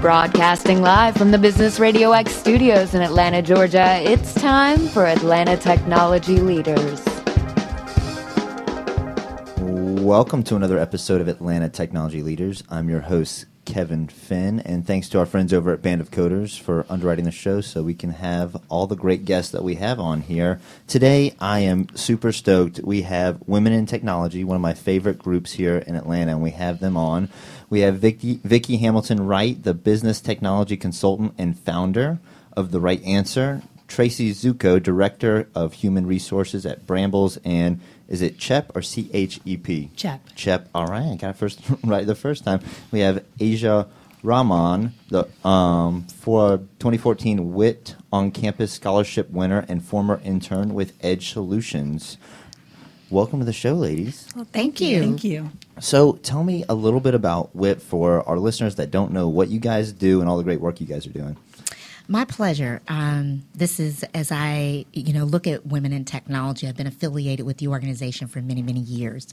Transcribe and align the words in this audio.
Broadcasting 0.00 0.80
live 0.80 1.16
from 1.16 1.32
the 1.32 1.38
Business 1.38 1.80
Radio 1.80 2.12
X 2.12 2.30
studios 2.32 2.94
in 2.94 3.02
Atlanta, 3.02 3.42
Georgia, 3.42 4.00
it's 4.00 4.32
time 4.32 4.78
for 4.78 5.04
Atlanta 5.04 5.56
Technology 5.56 6.38
Leaders. 6.38 7.04
Welcome 9.58 10.44
to 10.44 10.54
another 10.54 10.78
episode 10.78 11.20
of 11.20 11.26
Atlanta 11.26 11.68
Technology 11.68 12.22
Leaders. 12.22 12.62
I'm 12.70 12.88
your 12.88 13.00
host, 13.00 13.46
Kevin 13.64 14.06
Finn, 14.06 14.60
and 14.60 14.86
thanks 14.86 15.08
to 15.10 15.18
our 15.18 15.26
friends 15.26 15.52
over 15.52 15.72
at 15.72 15.82
Band 15.82 16.00
of 16.00 16.12
Coders 16.12 16.58
for 16.58 16.86
underwriting 16.88 17.24
the 17.24 17.32
show 17.32 17.60
so 17.60 17.82
we 17.82 17.92
can 17.92 18.10
have 18.10 18.56
all 18.68 18.86
the 18.86 18.96
great 18.96 19.24
guests 19.24 19.50
that 19.50 19.64
we 19.64 19.74
have 19.74 19.98
on 19.98 20.20
here. 20.22 20.60
Today, 20.86 21.34
I 21.40 21.60
am 21.60 21.88
super 21.96 22.30
stoked. 22.30 22.80
We 22.84 23.02
have 23.02 23.42
Women 23.46 23.72
in 23.72 23.84
Technology, 23.84 24.44
one 24.44 24.54
of 24.54 24.62
my 24.62 24.74
favorite 24.74 25.18
groups 25.18 25.52
here 25.52 25.78
in 25.78 25.96
Atlanta, 25.96 26.32
and 26.32 26.42
we 26.42 26.52
have 26.52 26.78
them 26.78 26.96
on. 26.96 27.28
We 27.70 27.80
have 27.80 27.98
Vicky, 27.98 28.40
Vicky 28.44 28.78
Hamilton 28.78 29.26
Wright, 29.26 29.62
the 29.62 29.74
business 29.74 30.20
technology 30.20 30.76
consultant 30.76 31.34
and 31.36 31.58
founder 31.58 32.18
of 32.56 32.70
The 32.70 32.80
Wright 32.80 33.02
Answer. 33.04 33.62
Tracy 33.88 34.32
Zucco, 34.32 34.82
Director 34.82 35.48
of 35.54 35.72
Human 35.72 36.06
Resources 36.06 36.66
at 36.66 36.86
Brambles, 36.86 37.38
and 37.38 37.80
is 38.06 38.20
it 38.20 38.38
CHEP 38.38 38.76
or 38.76 38.82
C 38.82 39.10
H 39.14 39.40
E 39.46 39.56
P? 39.56 39.90
CHEP. 39.96 40.34
CHEP. 40.34 40.68
All 40.74 40.86
right, 40.86 41.12
I 41.12 41.16
got 41.16 41.30
it 41.30 41.36
first 41.36 41.60
right 41.82 42.06
the 42.06 42.14
first 42.14 42.44
time. 42.44 42.60
We 42.92 43.00
have 43.00 43.24
Asia 43.40 43.88
Rahman, 44.22 44.92
the 45.08 45.26
um, 45.46 46.02
for 46.04 46.58
2014 46.80 47.54
WIT 47.54 47.96
on 48.12 48.30
Campus 48.30 48.72
Scholarship 48.72 49.30
winner 49.30 49.64
and 49.68 49.82
former 49.82 50.20
intern 50.22 50.74
with 50.74 50.92
Edge 51.02 51.32
Solutions. 51.32 52.18
Welcome 53.10 53.38
to 53.38 53.46
the 53.46 53.54
show, 53.54 53.72
ladies. 53.72 54.28
Well, 54.36 54.46
thank 54.52 54.82
you. 54.82 55.00
Thank 55.00 55.24
you. 55.24 55.50
So, 55.80 56.14
tell 56.22 56.44
me 56.44 56.64
a 56.68 56.74
little 56.74 57.00
bit 57.00 57.14
about 57.14 57.56
WIT 57.56 57.80
for 57.80 58.22
our 58.28 58.38
listeners 58.38 58.74
that 58.74 58.90
don't 58.90 59.12
know 59.12 59.28
what 59.28 59.48
you 59.48 59.58
guys 59.58 59.92
do 59.92 60.20
and 60.20 60.28
all 60.28 60.36
the 60.36 60.44
great 60.44 60.60
work 60.60 60.78
you 60.78 60.86
guys 60.86 61.06
are 61.06 61.10
doing. 61.10 61.36
My 62.10 62.24
pleasure. 62.24 62.80
Um, 62.88 63.42
this 63.54 63.78
is 63.78 64.02
as 64.14 64.32
I, 64.32 64.86
you 64.94 65.12
know, 65.12 65.24
look 65.24 65.46
at 65.46 65.66
women 65.66 65.92
in 65.92 66.06
technology. 66.06 66.66
I've 66.66 66.76
been 66.76 66.86
affiliated 66.86 67.44
with 67.44 67.58
the 67.58 67.68
organization 67.68 68.28
for 68.28 68.40
many, 68.40 68.62
many 68.62 68.80
years. 68.80 69.26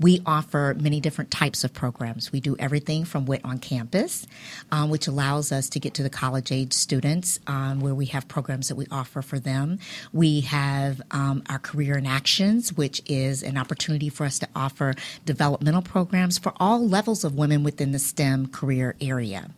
We 0.00 0.22
offer 0.24 0.74
many 0.80 0.98
different 0.98 1.30
types 1.30 1.62
of 1.62 1.74
programs. 1.74 2.32
We 2.32 2.40
do 2.40 2.56
everything 2.58 3.04
from 3.04 3.26
WIT 3.26 3.44
on 3.44 3.58
campus, 3.58 4.26
um, 4.70 4.88
which 4.88 5.06
allows 5.06 5.52
us 5.52 5.68
to 5.68 5.78
get 5.78 5.92
to 5.92 6.02
the 6.02 6.08
college 6.08 6.50
age 6.50 6.72
students, 6.72 7.38
um, 7.48 7.80
where 7.80 7.94
we 7.94 8.06
have 8.06 8.26
programs 8.28 8.68
that 8.68 8.76
we 8.76 8.86
offer 8.90 9.20
for 9.20 9.38
them. 9.38 9.78
We 10.14 10.40
have 10.40 11.02
um, 11.10 11.42
our 11.50 11.58
career 11.58 11.98
in 11.98 12.06
actions, 12.06 12.72
which 12.72 13.02
is 13.04 13.42
an 13.42 13.58
opportunity 13.58 14.08
for 14.08 14.24
us 14.24 14.38
to 14.38 14.48
offer 14.56 14.94
developmental 15.26 15.82
programs 15.82 16.38
for 16.38 16.54
all 16.56 16.88
levels 16.88 17.24
of 17.24 17.34
women 17.34 17.62
within 17.62 17.92
the 17.92 17.98
STEM 17.98 18.46
career 18.46 18.94
area. 19.02 19.50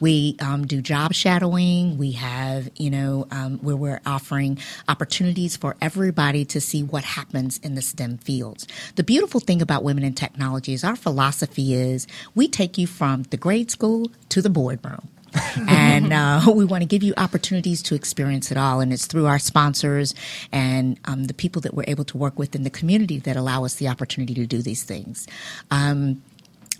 We 0.00 0.36
um, 0.40 0.66
do 0.66 0.80
job 0.80 1.12
shadowing. 1.12 1.98
We 1.98 2.21
have, 2.22 2.70
you 2.76 2.88
know, 2.88 3.26
um, 3.32 3.58
where 3.58 3.76
we're 3.76 4.00
offering 4.06 4.56
opportunities 4.88 5.56
for 5.56 5.76
everybody 5.80 6.44
to 6.44 6.60
see 6.60 6.82
what 6.82 7.02
happens 7.02 7.58
in 7.58 7.74
the 7.74 7.82
STEM 7.82 8.18
fields. 8.18 8.66
The 8.94 9.02
beautiful 9.02 9.40
thing 9.40 9.60
about 9.60 9.82
Women 9.82 10.04
in 10.04 10.14
Technology 10.14 10.72
is 10.72 10.84
our 10.84 10.94
philosophy 10.94 11.74
is 11.74 12.06
we 12.36 12.46
take 12.46 12.78
you 12.78 12.86
from 12.86 13.24
the 13.24 13.36
grade 13.36 13.70
school 13.70 14.10
to 14.28 14.40
the 14.40 14.50
boardroom. 14.50 15.08
and 15.68 16.12
uh, 16.12 16.42
we 16.54 16.64
want 16.64 16.82
to 16.82 16.86
give 16.86 17.02
you 17.02 17.14
opportunities 17.16 17.82
to 17.82 17.94
experience 17.94 18.52
it 18.52 18.58
all. 18.58 18.80
And 18.80 18.92
it's 18.92 19.06
through 19.06 19.26
our 19.26 19.38
sponsors 19.38 20.14
and 20.52 21.00
um, 21.06 21.24
the 21.24 21.34
people 21.34 21.62
that 21.62 21.74
we're 21.74 21.88
able 21.88 22.04
to 22.04 22.18
work 22.18 22.38
with 22.38 22.54
in 22.54 22.62
the 22.62 22.70
community 22.70 23.18
that 23.20 23.36
allow 23.36 23.64
us 23.64 23.76
the 23.76 23.88
opportunity 23.88 24.34
to 24.34 24.46
do 24.46 24.62
these 24.62 24.84
things. 24.84 25.26
Um, 25.70 26.22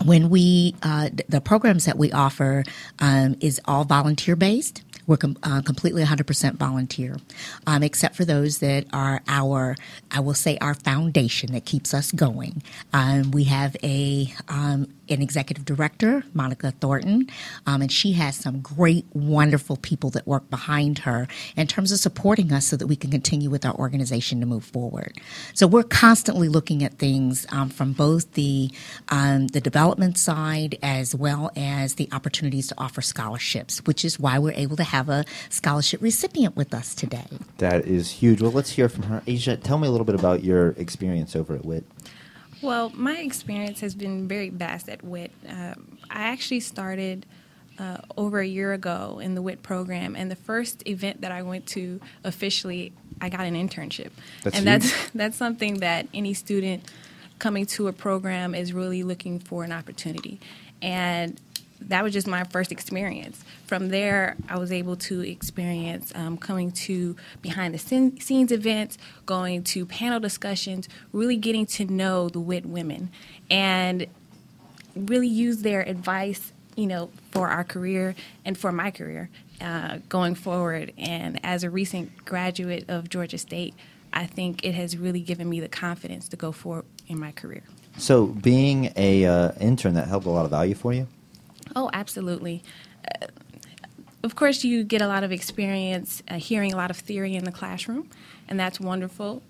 when 0.05 0.31
we 0.31 0.75
uh, 0.83 1.11
the 1.29 1.41
programs 1.41 1.85
that 1.85 1.97
we 1.99 2.13
offer 2.13 2.65
um, 2.99 3.37
is 3.41 3.61
all 3.65 3.85
volunteer 3.85 4.37
based 4.37 4.83
we're 5.07 5.17
com- 5.17 5.39
uh, 5.43 5.63
completely 5.63 6.05
100% 6.05 6.55
volunteer, 6.55 7.17
um, 7.67 7.83
except 7.83 8.17
for 8.17 8.25
those 8.25 8.59
that 8.59 8.87
are 8.93 9.23
our, 9.29 9.77
I 10.11 10.21
will 10.21 10.35
say, 10.35 10.59
our 10.59 10.75
foundation 10.75 11.53
that 11.53 11.65
keeps 11.65 11.93
us 11.95 12.13
going. 12.13 12.63
Um, 12.93 13.31
we 13.31 13.45
have 13.45 13.77
a 13.83 14.33
um, 14.49 14.93
an 15.09 15.23
executive 15.23 15.65
director, 15.65 16.25
Monica 16.35 16.71
Thornton, 16.71 17.29
um, 17.67 17.83
and 17.83 17.91
she 17.91 18.13
has 18.13 18.37
some 18.37 18.61
great, 18.61 19.07
wonderful 19.13 19.77
people 19.77 20.11
that 20.11 20.27
work 20.27 20.49
behind 20.51 21.01
her 21.01 21.27
in 21.57 21.67
terms 21.67 21.93
of 21.93 21.99
supporting 21.99 22.53
us 22.53 22.67
so 22.67 22.77
that 22.77 22.87
we 22.87 22.97
can 22.97 23.11
continue 23.11 23.51
with 23.51 23.65
our 23.65 23.75
organization 23.75 24.41
to 24.41 24.47
move 24.47 24.65
forward. 24.65 25.19
So 25.55 25.67
we're 25.67 25.83
constantly 25.83 26.49
looking 26.49 26.85
at 26.85 26.99
things 26.99 27.47
um, 27.51 27.69
from 27.69 27.93
both 27.93 28.33
the 28.33 28.71
um, 29.09 29.49
the 29.49 29.61
development 29.61 30.19
side 30.19 30.79
as 30.83 31.15
well 31.15 31.51
as 31.57 31.95
the 31.95 32.09
opportunities 32.13 32.69
to 32.69 32.75
offer 32.79 33.03
scholarships, 33.03 33.85
which 33.85 34.05
is 34.05 34.19
why 34.19 34.39
we're 34.39 34.53
able 34.55 34.77
to 34.77 34.85
have 34.85 35.09
a 35.09 35.25
scholarship 35.49 36.01
recipient 36.01 36.57
with 36.57 36.73
us 36.75 36.95
today. 36.95 37.27
That 37.59 37.87
is 37.87 38.11
huge. 38.11 38.41
Well, 38.41 38.53
let's 38.53 38.71
hear 38.71 38.89
from 38.89 39.05
her. 39.05 39.23
Asia, 39.27 39.57
tell 39.57 39.79
me 39.79 39.89
a 39.89 39.91
little 39.91 40.05
bit 40.05 40.15
about 40.15 40.45
your 40.45 40.71
experience 40.71 41.35
over 41.37 41.55
at 41.55 41.65
WIT. 41.65 41.85
Well, 42.63 42.91
my 42.95 43.19
experience 43.19 43.81
has 43.81 43.95
been 43.95 44.29
very 44.29 44.49
vast 44.49 44.89
at 44.89 45.03
WIT. 45.05 45.33
Um, 45.49 45.99
I 46.09 46.23
actually 46.23 46.61
started 46.61 47.27
uh, 47.79 47.99
over 48.17 48.39
a 48.39 48.47
year 48.47 48.73
ago 48.73 49.19
in 49.21 49.35
the 49.35 49.43
WIT 49.43 49.63
program, 49.63 50.15
and 50.15 50.31
the 50.31 50.37
first 50.37 50.87
event 50.87 51.23
that 51.23 51.33
I 51.33 51.43
went 51.43 51.67
to 51.69 52.01
officially, 52.23 52.93
I 53.21 53.29
got 53.29 53.41
an 53.41 53.55
internship, 53.55 54.11
that's 54.43 54.57
and 54.57 54.69
huge. 54.69 54.83
that's 54.83 55.11
that's 55.15 55.37
something 55.37 55.81
that 55.81 56.07
any 56.15 56.35
student 56.35 56.85
coming 57.39 57.67
to 57.67 57.89
a 57.89 57.93
program 57.93 58.55
is 58.55 58.73
really 58.73 59.03
looking 59.03 59.41
for 59.41 59.65
an 59.65 59.73
opportunity, 59.73 60.39
and 60.81 61.41
that 61.89 62.03
was 62.03 62.13
just 62.13 62.27
my 62.27 62.45
first 62.45 62.73
experience. 62.73 63.45
From 63.67 63.89
there, 63.89 64.37
I 64.49 64.59
was 64.59 64.73
able 64.73 64.97
to 64.97 65.21
experience 65.21 66.13
um, 66.15 66.37
coming 66.37 66.73
to 66.73 67.17
behind 67.41 67.75
the 67.75 67.79
scen- 67.79 68.21
scenes 68.23 68.53
events, 68.53 68.99
going 69.27 69.65
to 69.65 69.87
panel 69.87 70.21
discussions, 70.21 70.89
really 71.13 71.37
getting 71.37 71.67
to 71.67 71.85
know 71.85 72.29
the 72.29 72.41
WIT 72.41 72.67
women, 72.67 73.11
and 73.51 74.07
really 74.95 75.29
use 75.29 75.63
their 75.63 75.83
advice, 75.83 76.53
you 76.77 76.87
know, 76.87 77.11
for 77.31 77.49
our 77.49 77.65
career 77.65 78.15
and 78.45 78.57
for 78.59 78.73
my 78.73 78.91
career 78.91 79.31
uh, 79.61 79.99
going 80.09 80.35
forward. 80.35 80.93
And 80.99 81.41
as 81.45 81.65
a 81.65 81.71
recent 81.71 82.25
graduate 82.25 82.85
of 82.89 83.09
Georgia 83.09 83.39
State, 83.39 83.75
I 84.13 84.27
think 84.27 84.65
it 84.65 84.75
has 84.75 84.97
really 84.97 85.21
given 85.21 85.49
me 85.49 85.61
the 85.61 85.69
confidence 85.69 86.29
to 86.29 86.37
go 86.37 86.53
forward 86.53 86.85
in 87.09 87.19
my 87.19 87.33
career. 87.33 87.63
So, 87.99 88.27
being 88.27 88.93
a 88.97 89.25
uh, 89.27 89.53
intern, 89.61 89.95
that 89.95 90.09
held 90.09 90.25
a 90.27 90.31
lot 90.31 90.45
of 90.45 90.51
value 90.51 90.75
for 90.75 90.93
you. 90.93 91.07
Oh, 91.75 91.91
absolutely. 91.93 92.63
Uh, 93.23 93.27
of 94.23 94.37
course, 94.37 94.63
you 94.63 94.85
get 94.85 95.03
a 95.03 95.09
lot 95.09 95.25
of 95.25 95.33
experience 95.33 96.23
uh, 96.29 96.35
hearing 96.35 96.73
a 96.73 96.77
lot 96.77 96.91
of 96.91 96.97
theory 96.97 97.35
in 97.35 97.45
the 97.45 97.53
classroom, 97.53 98.09
and 98.49 98.59
that's 98.59 98.79
wonderful. 98.79 99.43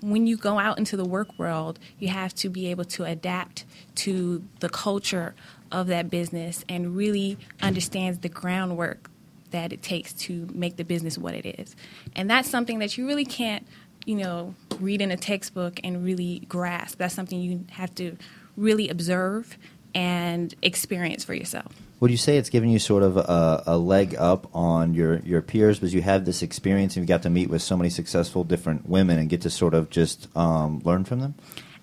When 0.00 0.26
you 0.26 0.36
go 0.36 0.58
out 0.58 0.78
into 0.78 0.96
the 0.96 1.04
work 1.04 1.28
world, 1.38 1.78
you 1.98 2.08
have 2.08 2.34
to 2.36 2.48
be 2.48 2.70
able 2.70 2.84
to 2.84 3.04
adapt 3.04 3.64
to 3.96 4.44
the 4.60 4.68
culture 4.68 5.34
of 5.72 5.88
that 5.88 6.10
business 6.10 6.64
and 6.68 6.94
really 6.94 7.38
understand 7.60 8.22
the 8.22 8.28
groundwork 8.28 9.10
that 9.50 9.72
it 9.72 9.82
takes 9.82 10.12
to 10.12 10.48
make 10.52 10.76
the 10.76 10.84
business 10.84 11.16
what 11.18 11.34
it 11.34 11.58
is. 11.58 11.74
And 12.14 12.30
that's 12.30 12.48
something 12.48 12.78
that 12.80 12.98
you 12.98 13.06
really 13.06 13.24
can't, 13.24 13.66
you 14.04 14.16
know, 14.16 14.54
read 14.78 15.00
in 15.00 15.10
a 15.10 15.16
textbook 15.16 15.80
and 15.82 16.04
really 16.04 16.40
grasp. 16.40 16.98
That's 16.98 17.14
something 17.14 17.40
you 17.40 17.64
have 17.70 17.94
to 17.96 18.16
really 18.56 18.88
observe 18.88 19.56
and 19.96 20.54
experience 20.60 21.24
for 21.24 21.32
yourself. 21.32 21.72
Would 22.00 22.10
you 22.10 22.18
say 22.18 22.36
it's 22.36 22.50
given 22.50 22.68
you 22.68 22.78
sort 22.78 23.02
of 23.02 23.16
a, 23.16 23.62
a 23.66 23.78
leg 23.78 24.14
up 24.14 24.46
on 24.54 24.92
your, 24.92 25.20
your 25.20 25.40
peers 25.40 25.78
because 25.78 25.94
you 25.94 26.02
have 26.02 26.26
this 26.26 26.42
experience 26.42 26.94
and 26.94 27.02
you've 27.02 27.08
got 27.08 27.22
to 27.22 27.30
meet 27.30 27.48
with 27.48 27.62
so 27.62 27.78
many 27.78 27.88
successful 27.88 28.44
different 28.44 28.86
women 28.86 29.18
and 29.18 29.30
get 29.30 29.40
to 29.40 29.50
sort 29.50 29.72
of 29.72 29.88
just 29.88 30.28
um, 30.36 30.82
learn 30.84 31.04
from 31.04 31.20
them? 31.20 31.34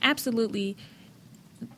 Absolutely. 0.04 0.78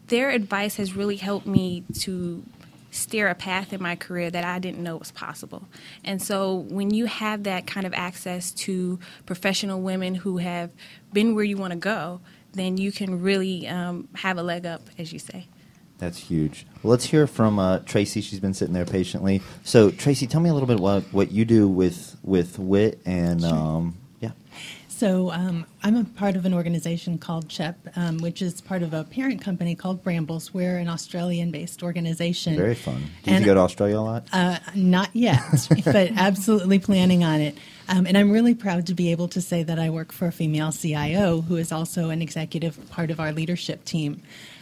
Their 0.08 0.30
advice 0.30 0.76
has 0.76 0.94
really 0.94 1.16
helped 1.16 1.48
me 1.48 1.86
to 2.02 2.44
steer 2.92 3.30
a 3.30 3.36
path 3.36 3.72
in 3.72 3.82
my 3.82 3.96
career 3.96 4.30
that 4.30 4.44
I 4.44 4.60
didn't 4.60 4.84
know 4.84 4.98
was 4.98 5.12
possible. 5.12 5.70
And 6.04 6.22
so 6.22 6.54
when 6.54 6.94
you 6.94 7.06
have 7.06 7.44
that 7.44 7.66
kind 7.66 7.88
of 7.88 7.94
access 7.94 8.52
to 8.52 9.00
professional 9.26 9.80
women 9.80 10.16
who 10.16 10.38
have 10.38 10.72
been 11.14 11.34
where 11.34 11.46
you 11.46 11.56
want 11.56 11.72
to 11.72 11.80
go, 11.80 12.20
then 12.52 12.76
you 12.76 12.92
can 12.92 13.22
really 13.22 13.70
um, 13.70 14.10
have 14.16 14.38
a 14.38 14.44
leg 14.44 14.66
up, 14.66 14.82
as 14.98 15.14
you 15.14 15.20
say. 15.20 15.48
That's 15.98 16.18
huge. 16.18 16.66
Well, 16.84 16.92
let's 16.92 17.06
hear 17.06 17.26
from 17.26 17.58
uh, 17.58 17.80
Tracy. 17.80 18.22
She's 18.22 18.40
been 18.40 18.54
sitting 18.54 18.74
there 18.74 18.86
patiently. 18.86 19.42
So, 19.64 19.92
Tracy, 19.92 20.28
tell 20.28 20.42
me 20.42 20.50
a 20.50 20.54
little 20.54 20.68
bit 20.68 20.80
what 20.80 21.04
what 21.14 21.32
you 21.32 21.46
do 21.46 21.68
with 21.68 22.18
with 22.22 22.60
WIT 22.60 23.00
and 23.06 23.42
Sure. 23.42 23.54
um, 23.54 23.98
yeah. 24.20 24.32
So 24.90 25.30
um, 25.32 25.66
I'm 25.84 25.96
a 25.98 26.04
part 26.06 26.36
of 26.38 26.46
an 26.46 26.54
organization 26.54 27.18
called 27.18 27.50
CHEP, 27.50 27.76
um, 27.98 28.18
which 28.20 28.42
is 28.42 28.62
part 28.62 28.82
of 28.82 28.94
a 28.94 29.04
parent 29.04 29.42
company 29.42 29.76
called 29.76 30.02
Brambles. 30.04 30.54
We're 30.54 30.78
an 30.78 30.88
Australian-based 30.88 31.84
organization. 31.84 32.56
Very 32.56 32.76
fun. 32.76 33.04
Did 33.24 33.34
And- 33.34 33.40
you 33.42 33.46
go 33.46 33.56
to 33.56 33.60
Australia 33.62 34.00
a 34.00 34.02
lot? 34.02 34.28
Uh, 34.32 34.60
not 34.74 35.10
yet, 35.14 35.42
but 35.86 36.12
absolutely 36.16 36.80
planning 36.80 37.24
on 37.26 37.42
it. 37.42 37.58
Um, 37.88 38.08
and 38.08 38.18
I'm 38.18 38.32
really 38.32 38.56
proud 38.56 38.88
to 38.88 38.94
be 38.94 39.12
able 39.12 39.28
to 39.30 39.42
say 39.42 39.64
that 39.64 39.78
I 39.80 39.90
work 39.90 40.12
for 40.12 40.28
a 40.28 40.32
female 40.32 40.72
CIO 40.72 41.42
who 41.42 41.56
is 41.56 41.72
also 41.72 42.10
an 42.10 42.22
executive 42.22 42.90
part 42.90 43.12
of 43.12 43.20
our 43.20 43.32
leadership 43.32 43.86
team. 43.86 44.22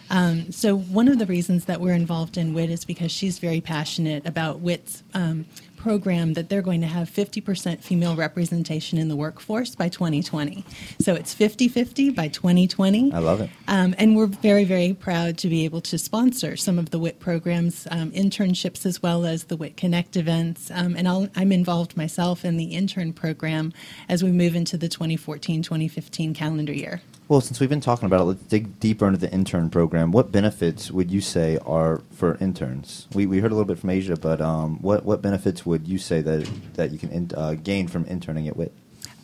Um, 0.10 0.52
so 0.52 0.76
one 0.76 1.08
of 1.08 1.18
the 1.18 1.26
reasons 1.26 1.66
that 1.66 1.80
we're 1.80 1.94
involved 1.94 2.38
in 2.38 2.54
WIT 2.54 2.70
is 2.70 2.86
because 2.86 3.12
she's 3.12 3.40
very 3.40 3.62
passionate 3.62 4.26
about 4.28 4.60
WIT's 4.60 5.04
um, 5.14 5.46
program 5.84 6.32
that 6.34 6.48
they're 6.48 6.62
going 6.62 6.80
to 6.80 6.88
have 6.88 7.10
50% 7.10 7.84
female 7.84 8.16
representation 8.16 8.98
in 8.98 9.10
the 9.10 9.18
workforce 9.18 9.76
by 9.76 9.90
2020. 9.90 10.64
So 11.02 11.14
it's 11.14 11.34
50 11.34 11.68
50 11.68 12.12
by 12.12 12.30
2020. 12.30 13.12
I 13.12 13.20
love 13.20 13.42
it. 13.42 13.50
Um, 13.68 13.94
and 13.98 14.16
we're 14.16 14.28
very, 14.28 14.64
very 14.64 14.94
proud 14.94 15.38
to 15.40 15.50
be 15.50 15.66
able 15.66 15.82
to 15.82 15.98
sponsor 15.98 16.56
some 16.56 16.80
of 16.80 16.92
the 16.92 17.00
WIT 17.00 17.20
programs, 17.20 17.86
um, 17.92 18.12
internships, 18.12 18.86
as 18.86 19.04
well 19.04 19.26
as 19.26 19.46
the 19.46 19.58
WIT 19.58 19.76
Connect 19.76 20.16
events. 20.16 20.72
Um, 20.72 20.96
and 20.96 21.06
i 21.06 21.28
am 21.36 21.52
involved 21.52 21.98
myself 21.98 22.46
in 22.46 22.56
the 22.56 22.76
intern 22.76 23.12
program 23.12 23.74
as 24.08 24.24
we 24.24 24.32
move 24.32 24.56
into 24.56 24.78
the 24.78 24.88
2014 24.88 25.64
2015 25.64 26.34
calendar 26.34 26.74
year. 26.74 27.02
Well, 27.30 27.40
since 27.40 27.60
we've 27.60 27.70
been 27.70 27.80
talking 27.80 28.06
about 28.06 28.22
it, 28.22 28.26
let's 28.26 28.44
dig 28.44 28.80
deeper 28.82 29.08
into 29.08 29.18
the 29.18 29.32
intern 29.32 29.70
program. 29.70 30.12
What 30.12 30.32
benefits 30.32 30.92
would 30.92 31.10
you 31.10 31.22
say 31.22 31.58
are 31.66 32.02
for 32.12 32.38
interns? 32.42 33.08
We, 33.14 33.26
we 33.26 33.40
heard 33.40 33.52
a 33.52 33.56
little 33.56 33.66
bit 33.66 33.80
from 33.80 33.92
Asia, 33.92 34.18
but 34.18 34.42
um, 34.42 34.82
what, 34.82 35.06
what 35.06 35.22
benefits 35.22 35.66
would 35.66 35.88
you 35.88 35.98
say 35.98 36.22
that, 36.22 36.50
that 36.74 36.92
you 36.92 37.00
can 37.00 37.10
in, 37.12 37.32
uh, 37.36 37.54
gain 37.54 37.88
from 37.88 38.06
interning 38.06 38.50
at 38.50 38.58
WIT? 38.58 38.74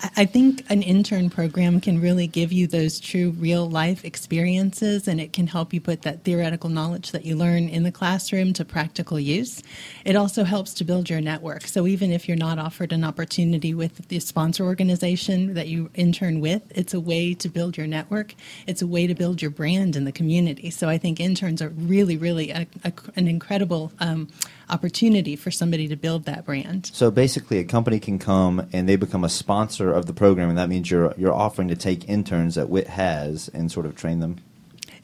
I 0.02 0.26
think 0.26 0.64
an 0.70 0.82
intern 0.82 1.30
program 1.30 1.82
can 1.82 2.00
really 2.00 2.26
give 2.26 2.54
you 2.54 2.68
those 2.68 3.02
true 3.02 3.32
real 3.32 3.70
life 3.70 4.06
experiences 4.06 5.10
and 5.10 5.20
it 5.20 5.34
can 5.34 5.48
help 5.48 5.74
you 5.74 5.82
put 5.82 6.04
that 6.04 6.24
theoretical 6.24 6.70
knowledge 6.70 7.12
that 7.12 7.26
you 7.26 7.36
learn 7.36 7.68
in 7.68 7.84
the 7.84 7.92
classroom 7.92 8.54
to 8.54 8.64
practical 8.64 9.20
use. 9.20 9.62
It 10.06 10.16
also 10.16 10.46
helps 10.46 10.74
to 10.76 10.86
build 10.86 11.10
your 11.10 11.20
network. 11.20 11.68
So 11.68 11.86
even 11.86 12.12
if 12.14 12.30
you're 12.30 12.38
not 12.38 12.60
offered 12.60 12.94
an 12.94 13.04
opportunity 13.04 13.74
with 13.74 14.08
the 14.08 14.22
sponsor 14.22 14.64
organization 14.64 15.54
that 15.56 15.68
you 15.68 15.90
intern 15.96 16.40
with, 16.40 16.62
it's 16.74 16.94
a 16.94 17.00
way 17.00 17.34
to 17.34 17.50
build 17.50 17.76
your 17.76 17.88
network. 17.88 18.36
It's 18.68 18.82
a 18.82 18.88
way 18.88 19.06
to 19.06 19.16
build 19.16 19.42
your 19.42 19.52
brand 19.52 19.98
in 19.98 20.06
the 20.06 20.14
community. 20.14 20.70
So 20.70 20.88
I 20.88 20.98
think 20.98 21.20
interns 21.20 21.62
are 21.62 21.70
really, 21.70 22.16
really 22.16 22.52
a, 22.52 22.66
a, 22.86 22.94
an 23.18 23.28
incredible 23.28 23.92
um, 24.00 24.30
opportunity 24.70 25.36
for 25.36 25.52
somebody 25.52 25.88
to 25.88 25.96
build 25.96 26.26
that 26.26 26.46
brand. 26.46 26.90
So 26.94 27.12
basically, 27.12 27.60
a 27.60 27.64
company 27.64 28.00
can 28.00 28.20
come 28.20 28.68
and 28.72 28.88
they 28.88 28.96
become 28.96 29.24
a 29.24 29.30
sponsor 29.30 29.92
of 29.92 30.06
the 30.06 30.14
program, 30.14 30.50
and 30.50 30.58
that 30.58 30.70
means 30.70 30.90
you're 30.90 31.14
you're 31.18 31.34
offering 31.34 31.68
to 31.70 31.76
take 31.76 32.08
interns 32.10 32.56
that 32.56 32.70
WIT 32.70 32.88
has 32.88 33.50
and 33.50 33.72
sort 33.72 33.86
of 33.86 33.96
train 33.96 34.20
them. 34.20 34.38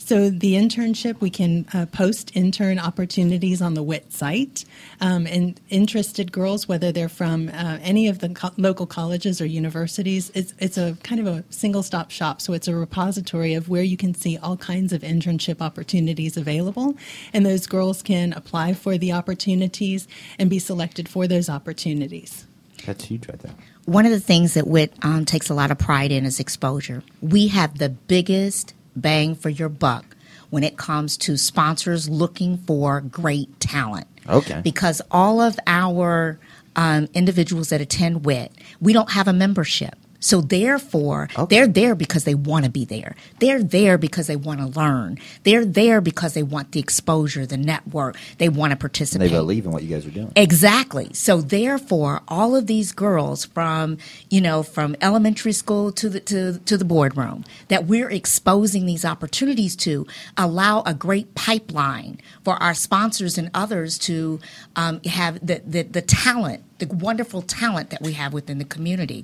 So 0.06 0.30
the 0.30 0.54
internship, 0.54 1.19
we 1.19 1.31
can 1.31 1.66
uh, 1.74 1.88
post 1.88 2.31
intern 2.36 2.78
opportunities 2.78 3.60
on 3.60 3.74
the 3.74 3.81
WIT 3.81 4.13
site, 4.13 4.63
um, 5.02 5.25
and 5.25 5.60
interested 5.69 6.31
girls, 6.31 6.68
whether 6.68 6.92
they're 6.92 7.10
from 7.10 7.50
uh, 7.50 7.80
any 7.81 8.07
of 8.07 8.19
the 8.19 8.30
co- 8.30 8.52
local 8.57 8.86
colleges 8.86 9.42
or 9.42 9.48
universities, 9.48 10.31
it's 10.36 10.54
it's 10.60 10.78
a 10.78 10.96
kind 11.02 11.19
of 11.19 11.25
a 11.25 11.44
single 11.50 11.81
stop 11.81 12.12
shop. 12.12 12.40
So 12.40 12.54
it's 12.54 12.68
a 12.68 12.75
repository 12.75 13.56
of 13.56 13.68
where 13.68 13.81
you 13.81 13.98
can 13.98 14.13
see 14.13 14.38
all 14.38 14.57
kinds 14.57 14.94
of 14.94 15.02
internship 15.02 15.60
opportunities 15.60 16.38
available, 16.38 16.96
and 17.34 17.44
those 17.44 17.66
girls 17.66 18.04
can 18.04 18.31
apply 18.34 18.75
for 18.75 19.00
the 19.00 19.12
opportunities 19.12 20.07
and 20.38 20.52
be 20.52 20.60
selected 20.60 21.10
for 21.10 21.25
those 21.25 21.50
opportunities. 21.50 22.46
That's 22.86 23.06
huge, 23.06 23.28
right 23.28 23.40
there. 23.40 23.56
One 23.86 24.06
of 24.06 24.12
the 24.12 24.19
things 24.19 24.54
that 24.54 24.68
WIT 24.68 24.94
um, 25.02 25.25
takes 25.25 25.50
a 25.50 25.56
lot 25.56 25.72
of 25.72 25.80
pride 25.80 26.12
in 26.12 26.25
is 26.25 26.40
exposure. 26.40 27.02
We 27.22 27.48
have 27.48 27.80
the 27.80 27.90
biggest 27.90 28.75
bang 28.95 29.36
for 29.36 29.50
your 29.50 29.69
buck 29.69 30.15
when 30.50 30.63
it 30.63 30.77
comes 30.77 31.18
to 31.18 31.38
sponsors 31.38 32.07
looking 32.09 32.57
for 32.57 33.01
great 33.01 33.59
talent. 33.59 34.07
Okay. 34.27 34.62
Because 34.63 35.01
all 35.12 35.42
of 35.42 35.59
our 35.68 36.39
um, 36.75 37.07
individuals 37.13 37.69
that 37.69 37.81
attend 37.81 38.25
WIT, 38.25 38.51
we 38.80 38.94
don't 38.94 39.12
have 39.12 39.27
a 39.27 39.33
membership. 39.33 39.95
So 40.25 40.42
therefore, 40.42 41.30
okay. 41.38 41.56
they're 41.56 41.68
there 41.68 41.94
because 41.94 42.24
they 42.24 42.33
want 42.33 42.66
to 42.66 42.72
be 42.72 42.83
there. 42.83 43.16
They're 43.38 43.62
there 43.62 44.00
because 44.00 44.25
they 44.25 44.36
want 44.36 44.60
to 44.60 44.66
learn. 44.66 45.19
They're 45.44 45.63
there 45.63 46.01
because 46.01 46.33
they 46.33 46.42
want 46.42 46.72
the 46.72 46.80
exposure, 46.80 47.45
the 47.45 47.57
network. 47.57 48.18
They 48.39 48.50
want 48.50 48.72
to 48.72 48.75
participate. 48.75 49.30
They 49.30 49.38
believe 49.38 49.66
in 49.66 49.72
what 49.72 49.83
you 49.83 49.89
guys 49.89 50.04
are 50.04 50.10
doing. 50.10 50.31
Exactly. 50.36 51.13
So 51.13 51.42
therefore, 51.42 52.24
all 52.27 52.56
of 52.56 52.66
these 52.66 52.92
girls 52.92 53.45
from 53.45 54.00
you 54.31 54.42
know 54.42 54.63
from 54.63 54.95
elementary 55.00 55.51
school 55.51 55.92
to 55.92 56.10
the 56.10 56.19
to, 56.22 56.57
to 56.57 56.75
the 56.75 56.86
boardroom 56.86 57.45
that 57.68 57.86
we're 57.86 58.10
exposing 58.10 58.88
these 58.88 59.06
opportunities 59.06 59.75
to 59.75 60.07
allow 60.38 60.81
a 60.88 60.95
great 60.95 61.36
pipeline 61.36 62.19
for 62.44 62.56
our 62.63 62.74
sponsors 62.74 63.38
and 63.38 63.51
others 63.54 64.00
to 64.00 64.39
um, 64.75 65.04
have 65.04 65.45
the, 65.45 65.62
the 65.68 65.83
the 65.83 66.01
talent 66.01 66.63
the 66.80 66.88
wonderful 66.88 67.42
talent 67.42 67.89
that 67.89 68.01
we 68.01 68.13
have 68.13 68.33
within 68.33 68.57
the 68.57 68.66
community. 68.66 69.24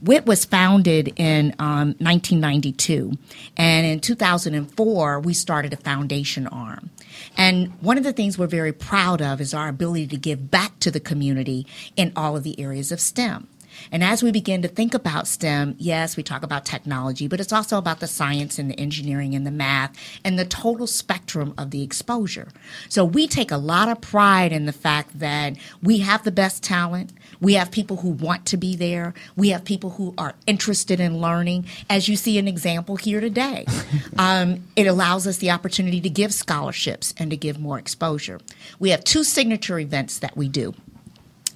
WIT 0.00 0.26
was 0.26 0.44
founded 0.44 1.12
in 1.16 1.54
um, 1.58 1.94
1992, 1.98 3.12
and 3.56 3.86
in 3.86 4.00
2004, 4.00 5.20
we 5.20 5.34
started 5.34 5.72
a 5.72 5.76
foundation 5.76 6.46
arm. 6.46 6.90
And 7.36 7.72
one 7.80 7.98
of 7.98 8.04
the 8.04 8.12
things 8.12 8.38
we're 8.38 8.46
very 8.46 8.72
proud 8.72 9.20
of 9.20 9.40
is 9.40 9.54
our 9.54 9.68
ability 9.68 10.06
to 10.08 10.16
give 10.16 10.50
back 10.50 10.78
to 10.80 10.90
the 10.90 11.00
community 11.00 11.66
in 11.96 12.12
all 12.14 12.36
of 12.36 12.42
the 12.42 12.58
areas 12.60 12.92
of 12.92 13.00
STEM. 13.00 13.48
And 13.90 14.02
as 14.02 14.22
we 14.22 14.32
begin 14.32 14.62
to 14.62 14.68
think 14.68 14.94
about 14.94 15.26
STEM, 15.26 15.76
yes, 15.78 16.16
we 16.16 16.22
talk 16.22 16.42
about 16.42 16.64
technology, 16.64 17.28
but 17.28 17.40
it's 17.40 17.52
also 17.52 17.78
about 17.78 18.00
the 18.00 18.06
science 18.06 18.58
and 18.58 18.70
the 18.70 18.78
engineering 18.78 19.34
and 19.34 19.46
the 19.46 19.50
math 19.50 19.96
and 20.24 20.38
the 20.38 20.44
total 20.44 20.86
spectrum 20.86 21.54
of 21.58 21.70
the 21.70 21.82
exposure. 21.82 22.48
So 22.88 23.04
we 23.04 23.26
take 23.26 23.50
a 23.50 23.56
lot 23.56 23.88
of 23.88 24.00
pride 24.00 24.52
in 24.52 24.66
the 24.66 24.72
fact 24.72 25.18
that 25.18 25.56
we 25.82 25.98
have 25.98 26.24
the 26.24 26.32
best 26.32 26.62
talent. 26.62 27.12
We 27.40 27.54
have 27.54 27.70
people 27.70 27.98
who 27.98 28.10
want 28.10 28.46
to 28.46 28.56
be 28.56 28.76
there. 28.76 29.14
We 29.36 29.50
have 29.50 29.64
people 29.64 29.90
who 29.90 30.14
are 30.18 30.34
interested 30.46 31.00
in 31.00 31.20
learning. 31.20 31.66
As 31.88 32.08
you 32.08 32.16
see 32.16 32.38
an 32.38 32.48
example 32.48 32.96
here 32.96 33.20
today, 33.20 33.66
um, 34.18 34.64
it 34.76 34.86
allows 34.86 35.26
us 35.26 35.38
the 35.38 35.50
opportunity 35.50 36.00
to 36.00 36.10
give 36.10 36.32
scholarships 36.34 37.14
and 37.18 37.30
to 37.30 37.36
give 37.36 37.58
more 37.58 37.78
exposure. 37.78 38.40
We 38.78 38.90
have 38.90 39.04
two 39.04 39.24
signature 39.24 39.78
events 39.78 40.18
that 40.18 40.36
we 40.36 40.48
do. 40.48 40.74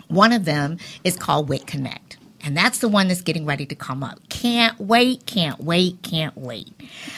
One 0.08 0.32
of 0.32 0.44
them 0.44 0.78
is 1.02 1.16
called 1.16 1.48
WIT 1.48 1.66
Connect. 1.66 2.05
And 2.46 2.56
that's 2.56 2.78
the 2.78 2.88
one 2.88 3.08
that's 3.08 3.22
getting 3.22 3.44
ready 3.44 3.66
to 3.66 3.74
come 3.74 4.04
up. 4.04 4.20
Can't 4.28 4.78
wait, 4.78 5.26
can't 5.26 5.58
wait, 5.58 6.00
can't 6.02 6.38
wait. 6.38 6.68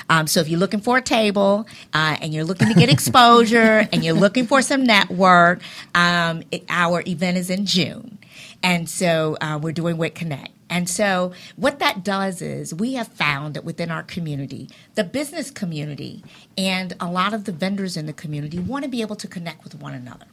Um, 0.08 0.26
so 0.26 0.40
if 0.40 0.48
you're 0.48 0.58
looking 0.58 0.80
for 0.80 0.96
a 0.96 1.02
table 1.02 1.66
uh, 1.92 2.16
and 2.22 2.32
you're 2.32 2.44
looking 2.44 2.66
to 2.68 2.74
get 2.74 2.88
exposure 2.92 3.86
and 3.92 4.02
you're 4.02 4.14
looking 4.14 4.46
for 4.46 4.62
some 4.62 4.84
network, 4.84 5.60
um, 5.94 6.42
it, 6.50 6.64
our 6.70 7.02
event 7.06 7.36
is 7.36 7.50
in 7.50 7.66
June. 7.66 8.16
And 8.62 8.88
so 8.88 9.36
uh, 9.42 9.58
we're 9.62 9.72
doing 9.72 9.98
WIT 9.98 10.14
Connect. 10.14 10.48
And 10.70 10.88
so, 10.88 11.32
what 11.56 11.78
that 11.78 12.04
does 12.04 12.42
is 12.42 12.74
we 12.74 12.94
have 12.94 13.08
found 13.08 13.54
that 13.54 13.64
within 13.64 13.90
our 13.90 14.02
community, 14.02 14.68
the 14.96 15.04
business 15.04 15.50
community 15.50 16.22
and 16.58 16.94
a 17.00 17.06
lot 17.06 17.32
of 17.32 17.44
the 17.44 17.52
vendors 17.52 17.96
in 17.96 18.04
the 18.04 18.12
community 18.12 18.58
want 18.58 18.84
to 18.84 18.90
be 18.90 19.00
able 19.00 19.16
to 19.16 19.26
connect 19.26 19.64
with 19.64 19.74
one 19.76 19.94
another. 19.94 20.26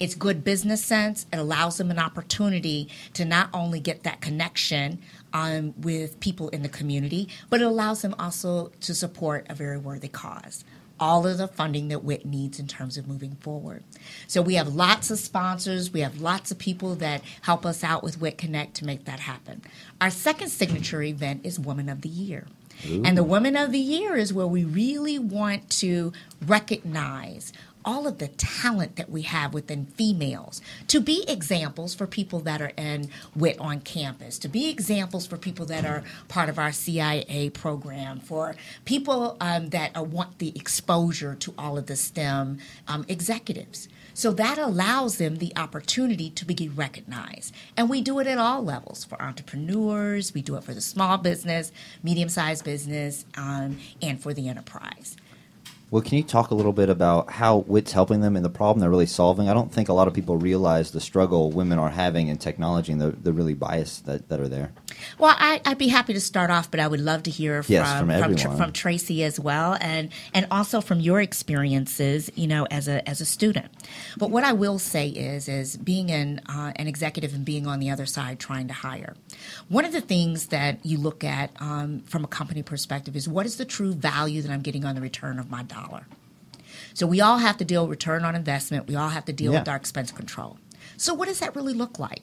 It's 0.00 0.14
good 0.14 0.42
business 0.42 0.82
sense. 0.82 1.26
It 1.32 1.38
allows 1.38 1.76
them 1.76 1.90
an 1.90 1.98
opportunity 1.98 2.88
to 3.12 3.24
not 3.24 3.50
only 3.52 3.78
get 3.80 4.02
that 4.02 4.20
connection 4.20 4.98
um, 5.32 5.74
with 5.80 6.18
people 6.20 6.48
in 6.48 6.62
the 6.62 6.68
community, 6.68 7.28
but 7.50 7.60
it 7.60 7.64
allows 7.64 8.02
them 8.02 8.14
also 8.18 8.72
to 8.80 8.94
support 8.94 9.46
a 9.48 9.54
very 9.54 9.78
worthy 9.78 10.08
cause 10.08 10.64
all 11.00 11.26
of 11.26 11.38
the 11.38 11.48
funding 11.48 11.88
that 11.88 12.04
WIT 12.04 12.26
needs 12.26 12.60
in 12.60 12.68
terms 12.68 12.98
of 12.98 13.08
moving 13.08 13.34
forward. 13.36 13.82
So 14.26 14.42
we 14.42 14.54
have 14.56 14.74
lots 14.74 15.10
of 15.10 15.18
sponsors, 15.18 15.92
we 15.92 16.00
have 16.00 16.20
lots 16.20 16.50
of 16.50 16.58
people 16.58 16.94
that 16.96 17.22
help 17.40 17.64
us 17.64 17.82
out 17.82 18.02
with 18.04 18.20
WIT 18.20 18.36
Connect 18.36 18.74
to 18.76 18.84
make 18.84 19.06
that 19.06 19.20
happen. 19.20 19.62
Our 20.00 20.10
second 20.10 20.50
signature 20.50 21.02
event 21.02 21.40
is 21.42 21.58
Woman 21.58 21.88
of 21.88 22.02
the 22.02 22.10
Year. 22.10 22.46
Ooh. 22.88 23.02
And 23.04 23.16
the 23.16 23.24
Woman 23.24 23.56
of 23.56 23.72
the 23.72 23.78
Year 23.78 24.16
is 24.16 24.32
where 24.32 24.46
we 24.46 24.64
really 24.64 25.18
want 25.18 25.70
to 25.80 26.12
recognize 26.44 27.52
all 27.84 28.06
of 28.06 28.18
the 28.18 28.28
talent 28.28 28.96
that 28.96 29.10
we 29.10 29.22
have 29.22 29.54
within 29.54 29.86
females 29.86 30.60
to 30.88 31.00
be 31.00 31.24
examples 31.28 31.94
for 31.94 32.06
people 32.06 32.40
that 32.40 32.60
are 32.60 32.72
in 32.76 33.08
WIT 33.34 33.58
on 33.58 33.80
campus, 33.80 34.38
to 34.38 34.48
be 34.48 34.68
examples 34.68 35.26
for 35.26 35.36
people 35.36 35.66
that 35.66 35.84
are 35.84 36.02
part 36.28 36.48
of 36.48 36.58
our 36.58 36.72
CIA 36.72 37.50
program, 37.50 38.20
for 38.20 38.56
people 38.84 39.36
um, 39.40 39.70
that 39.70 39.96
are, 39.96 40.04
want 40.04 40.38
the 40.38 40.52
exposure 40.56 41.34
to 41.36 41.54
all 41.56 41.78
of 41.78 41.86
the 41.86 41.96
STEM 41.96 42.58
um, 42.88 43.04
executives. 43.08 43.88
So 44.14 44.32
that 44.32 44.58
allows 44.58 45.18
them 45.18 45.36
the 45.36 45.52
opportunity 45.56 46.30
to 46.30 46.44
be 46.44 46.68
recognized. 46.68 47.54
And 47.76 47.88
we 47.88 48.02
do 48.02 48.18
it 48.18 48.26
at 48.26 48.38
all 48.38 48.62
levels 48.62 49.04
for 49.04 49.20
entrepreneurs, 49.22 50.34
we 50.34 50.42
do 50.42 50.56
it 50.56 50.64
for 50.64 50.74
the 50.74 50.80
small 50.80 51.16
business, 51.16 51.72
medium 52.02 52.28
sized 52.28 52.64
business, 52.64 53.24
um, 53.36 53.78
and 54.02 54.20
for 54.20 54.34
the 54.34 54.48
enterprise. 54.48 55.16
Well, 55.90 56.02
can 56.02 56.18
you 56.18 56.22
talk 56.22 56.52
a 56.52 56.54
little 56.54 56.72
bit 56.72 56.88
about 56.88 57.32
how 57.32 57.58
WIT's 57.66 57.90
helping 57.90 58.20
them 58.20 58.36
and 58.36 58.44
the 58.44 58.50
problem 58.50 58.78
they're 58.78 58.90
really 58.90 59.06
solving? 59.06 59.48
I 59.48 59.54
don't 59.54 59.72
think 59.72 59.88
a 59.88 59.92
lot 59.92 60.06
of 60.06 60.14
people 60.14 60.36
realize 60.36 60.92
the 60.92 61.00
struggle 61.00 61.50
women 61.50 61.80
are 61.80 61.90
having 61.90 62.28
in 62.28 62.38
technology 62.38 62.92
and 62.92 63.00
the, 63.00 63.10
the 63.10 63.32
really 63.32 63.54
bias 63.54 63.98
that, 64.00 64.28
that 64.28 64.38
are 64.38 64.46
there. 64.46 64.70
Well, 65.18 65.34
I, 65.36 65.60
would 65.66 65.78
be 65.78 65.88
happy 65.88 66.12
to 66.12 66.20
start 66.20 66.50
off, 66.50 66.70
but 66.70 66.78
I 66.78 66.86
would 66.86 67.00
love 67.00 67.24
to 67.24 67.30
hear 67.30 67.64
from 67.64 67.72
yes, 67.72 67.98
from, 67.98 68.36
from, 68.36 68.56
from, 68.56 68.72
Tracy 68.72 69.24
as 69.24 69.40
well, 69.40 69.76
and 69.80 70.10
and 70.32 70.46
also 70.50 70.80
from 70.80 71.00
your 71.00 71.20
experiences, 71.20 72.30
you 72.34 72.46
know, 72.46 72.66
as 72.70 72.86
a 72.86 73.08
as 73.08 73.20
a 73.20 73.26
student. 73.26 73.66
But 74.16 74.30
what 74.30 74.44
I 74.44 74.52
will 74.52 74.78
say 74.78 75.08
is, 75.08 75.48
is 75.48 75.76
being 75.76 76.10
an 76.10 76.40
uh, 76.46 76.72
an 76.76 76.86
executive 76.86 77.34
and 77.34 77.44
being 77.44 77.66
on 77.66 77.80
the 77.80 77.90
other 77.90 78.06
side 78.06 78.38
trying 78.38 78.68
to 78.68 78.74
hire. 78.74 79.14
One 79.68 79.84
of 79.84 79.92
the 79.92 80.00
things 80.00 80.46
that 80.46 80.84
you 80.84 80.98
look 80.98 81.24
at 81.24 81.50
um, 81.60 82.00
from 82.00 82.24
a 82.24 82.28
company 82.28 82.62
perspective 82.62 83.16
is 83.16 83.28
what 83.28 83.46
is 83.46 83.56
the 83.56 83.64
true 83.64 83.92
value 83.92 84.42
that 84.42 84.50
I'm 84.50 84.62
getting 84.62 84.84
on 84.84 84.94
the 84.94 85.00
return 85.00 85.38
of 85.38 85.50
my 85.50 85.62
dollar 85.62 85.79
dollar. 85.80 86.06
So 86.94 87.06
we 87.06 87.20
all 87.20 87.38
have 87.38 87.56
to 87.58 87.64
deal 87.64 87.82
with 87.86 87.90
return 87.90 88.24
on 88.24 88.34
investment. 88.34 88.86
We 88.88 88.96
all 88.96 89.10
have 89.10 89.24
to 89.26 89.32
deal 89.32 89.52
Yeah. 89.52 89.60
with 89.60 89.68
our 89.68 89.76
expense 89.76 90.10
control. 90.12 90.58
So 90.96 91.14
what 91.14 91.28
does 91.28 91.38
that 91.40 91.54
really 91.56 91.72
look 91.72 91.98
like? 91.98 92.22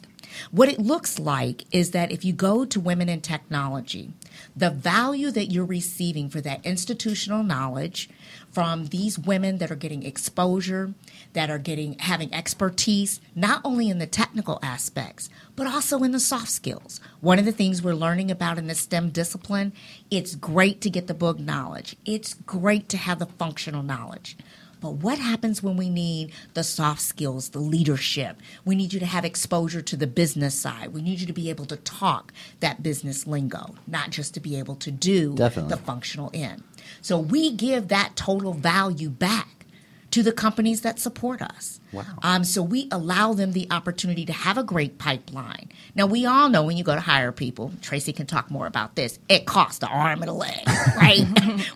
What 0.52 0.70
it 0.70 0.80
looks 0.80 1.20
like 1.20 1.64
is 1.72 1.92
that 1.92 2.12
if 2.12 2.26
you 2.26 2.34
go 2.34 2.66
to 2.66 2.80
women 2.80 3.10
in 3.10 3.22
technology, 3.22 4.12
the 4.56 4.70
value 4.70 5.32
that 5.32 5.48
you're 5.52 5.66
receiving 5.66 6.30
for 6.30 6.42
that 6.42 6.66
institutional 6.66 7.44
knowledge 7.44 8.10
from 8.52 8.88
these 8.88 9.20
women 9.20 9.58
that 9.60 9.72
are 9.72 9.76
getting 9.76 10.04
exposure, 10.04 10.94
that 11.34 11.50
are 11.50 11.60
getting 11.60 11.98
having 12.00 12.34
expertise, 12.34 13.22
not 13.36 13.62
only 13.64 13.90
in 13.90 14.00
the 14.00 14.08
technical 14.08 14.60
aspects, 14.64 15.30
but 15.56 15.68
also 15.68 16.04
in 16.04 16.12
the 16.12 16.20
soft 16.20 16.50
skills. 16.50 17.00
One 17.22 17.40
of 17.40 17.46
the 17.46 17.52
things 17.52 17.82
we're 17.82 17.94
learning 17.94 18.32
about 18.32 18.58
in 18.58 18.68
the 18.68 18.76
STEM 18.76 19.10
discipline, 19.10 19.74
it's 20.10 20.36
great 20.36 20.82
to 20.82 20.90
get 20.90 21.08
the 21.08 21.14
book 21.14 21.40
knowledge. 21.40 21.96
It's 22.06 22.34
great 22.34 22.90
to 22.90 22.98
have 22.98 23.20
the 23.20 23.26
functional 23.26 23.84
knowledge. 23.84 24.38
But 24.80 24.94
what 24.94 25.18
happens 25.18 25.64
when 25.64 25.76
we 25.76 25.90
need 25.90 26.32
the 26.54 26.64
soft 26.64 27.02
skills, 27.02 27.50
the 27.50 27.60
leadership? 27.60 28.38
We 28.64 28.76
need 28.76 28.94
you 28.94 29.00
to 29.00 29.06
have 29.06 29.26
exposure 29.26 29.82
to 29.82 29.96
the 29.96 30.08
business 30.08 30.54
side. 30.54 30.94
We 30.94 31.02
need 31.02 31.20
you 31.20 31.28
to 31.28 31.34
be 31.34 31.50
able 31.50 31.66
to 31.66 31.78
talk 31.78 32.32
that 32.60 32.84
business 32.84 33.26
lingo, 33.26 33.76
not 33.88 34.12
just 34.12 34.34
to 34.36 34.40
be 34.40 34.58
able 34.60 34.76
to 34.76 34.92
do 34.92 35.34
Definitely. 35.34 35.72
the 35.72 35.78
functional 35.78 36.30
end. 36.34 36.64
So 37.02 37.18
we 37.20 37.52
give 37.52 37.88
that 37.90 38.16
total 38.16 38.54
value 38.54 39.10
back 39.10 39.58
to 40.12 40.24
the 40.24 40.32
companies 40.32 40.82
that 40.82 41.00
support 41.00 41.42
us. 41.42 41.80
Wow. 41.92 42.04
Um, 42.24 42.44
so 42.44 42.64
we 42.64 42.88
allow 42.92 43.34
them 43.34 43.52
the 43.52 43.68
opportunity 43.70 44.26
to 44.26 44.34
have 44.34 44.58
a 44.58 44.64
great 44.64 44.98
pipeline. 44.98 45.70
Now 45.96 46.06
we 46.06 46.26
all 46.26 46.50
know 46.50 46.64
when 46.64 46.78
you 46.78 46.84
go 46.84 46.96
to 46.96 47.02
hire 47.02 47.32
people, 47.32 47.72
Tracy 47.82 48.14
can 48.14 48.26
talk 48.26 48.50
more 48.50 48.68
about 48.68 48.96
this. 48.96 49.20
It 49.30 49.46
costs 49.46 49.84
an 49.84 49.90
arm 49.92 50.22
and 50.22 50.30
a 50.30 50.34
leg, 50.34 50.60
right? 50.96 51.26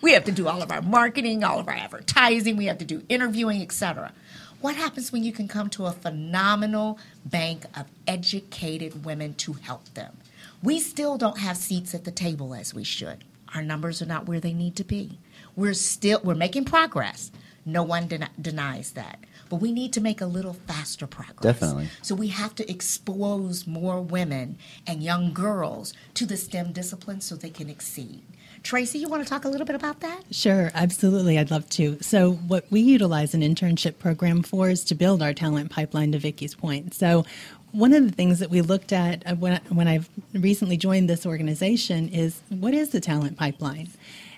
we 0.02 0.12
have 0.12 0.24
to 0.24 0.32
do 0.32 0.48
all 0.48 0.62
of 0.62 0.70
our 0.70 0.82
marketing, 0.82 1.44
all 1.44 1.60
of 1.60 1.68
our 1.68 1.74
advertising, 1.74 2.56
we 2.56 2.66
have 2.66 2.78
to 2.78 2.84
do 2.84 3.02
interviewing, 3.08 3.60
etc. 3.62 4.12
What 4.60 4.76
happens 4.76 5.12
when 5.12 5.24
you 5.24 5.32
can 5.32 5.48
come 5.48 5.68
to 5.70 5.86
a 5.86 5.92
phenomenal 5.92 6.98
bank 7.24 7.64
of 7.76 7.86
educated 8.06 9.04
women 9.04 9.34
to 9.34 9.54
help 9.54 9.92
them? 9.94 10.16
We 10.62 10.78
still 10.78 11.18
don't 11.18 11.38
have 11.38 11.56
seats 11.56 11.94
at 11.94 12.04
the 12.04 12.12
table 12.12 12.54
as 12.54 12.72
we 12.72 12.84
should. 12.84 13.24
Our 13.54 13.62
numbers 13.62 14.00
are 14.02 14.06
not 14.06 14.26
where 14.26 14.40
they 14.40 14.52
need 14.52 14.76
to 14.76 14.84
be. 14.84 15.18
We're 15.56 15.74
still 15.74 16.20
we're 16.24 16.34
making 16.34 16.64
progress. 16.64 17.30
No 17.64 17.82
one 17.82 18.08
den- 18.08 18.28
denies 18.40 18.92
that. 18.92 19.20
But 19.48 19.56
we 19.56 19.70
need 19.70 19.92
to 19.92 20.00
make 20.00 20.20
a 20.20 20.26
little 20.26 20.54
faster 20.54 21.06
progress. 21.06 21.42
Definitely. 21.42 21.88
So 22.00 22.14
we 22.14 22.28
have 22.28 22.54
to 22.56 22.68
expose 22.70 23.66
more 23.66 24.00
women 24.00 24.56
and 24.86 25.02
young 25.02 25.32
girls 25.32 25.92
to 26.14 26.24
the 26.26 26.36
STEM 26.36 26.72
disciplines 26.72 27.24
so 27.24 27.36
they 27.36 27.50
can 27.50 27.68
exceed. 27.68 28.22
Tracy, 28.62 28.98
you 28.98 29.08
want 29.08 29.22
to 29.22 29.28
talk 29.28 29.44
a 29.44 29.48
little 29.48 29.66
bit 29.66 29.76
about 29.76 30.00
that? 30.00 30.22
Sure, 30.30 30.70
absolutely. 30.74 31.38
I'd 31.38 31.50
love 31.50 31.68
to. 31.70 31.98
So, 32.00 32.32
what 32.32 32.64
we 32.70 32.80
utilize 32.80 33.34
an 33.34 33.40
internship 33.40 33.98
program 33.98 34.42
for 34.42 34.68
is 34.68 34.84
to 34.84 34.94
build 34.94 35.22
our 35.22 35.34
talent 35.34 35.70
pipeline, 35.70 36.12
to 36.12 36.18
Vicky's 36.18 36.54
point. 36.54 36.94
So, 36.94 37.24
one 37.72 37.92
of 37.92 38.04
the 38.04 38.12
things 38.12 38.38
that 38.38 38.50
we 38.50 38.60
looked 38.60 38.92
at 38.92 39.26
uh, 39.26 39.34
when, 39.34 39.60
when 39.70 39.88
I've 39.88 40.08
recently 40.34 40.76
joined 40.76 41.08
this 41.08 41.24
organization 41.24 42.08
is 42.08 42.40
what 42.50 42.74
is 42.74 42.90
the 42.90 43.00
talent 43.00 43.36
pipeline? 43.36 43.88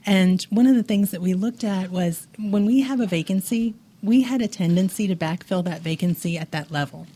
And 0.07 0.43
one 0.45 0.66
of 0.66 0.76
the 0.76 0.83
things 0.83 1.11
that 1.11 1.21
we 1.21 1.35
looked 1.35 1.64
at 1.64 1.90
was 1.90 2.28
when 2.38 2.64
we 2.64 2.83
have 2.83 3.00
a 3.00 3.07
vacancy, 3.07 3.75
we 4.02 4.23
had 4.23 4.40
a 4.43 4.49
tendency 4.49 5.09
to 5.09 5.16
backfill 5.16 5.64
that 5.64 5.81
vacancy 5.81 6.38
at 6.38 6.50
that 6.52 6.71
level. 6.71 7.07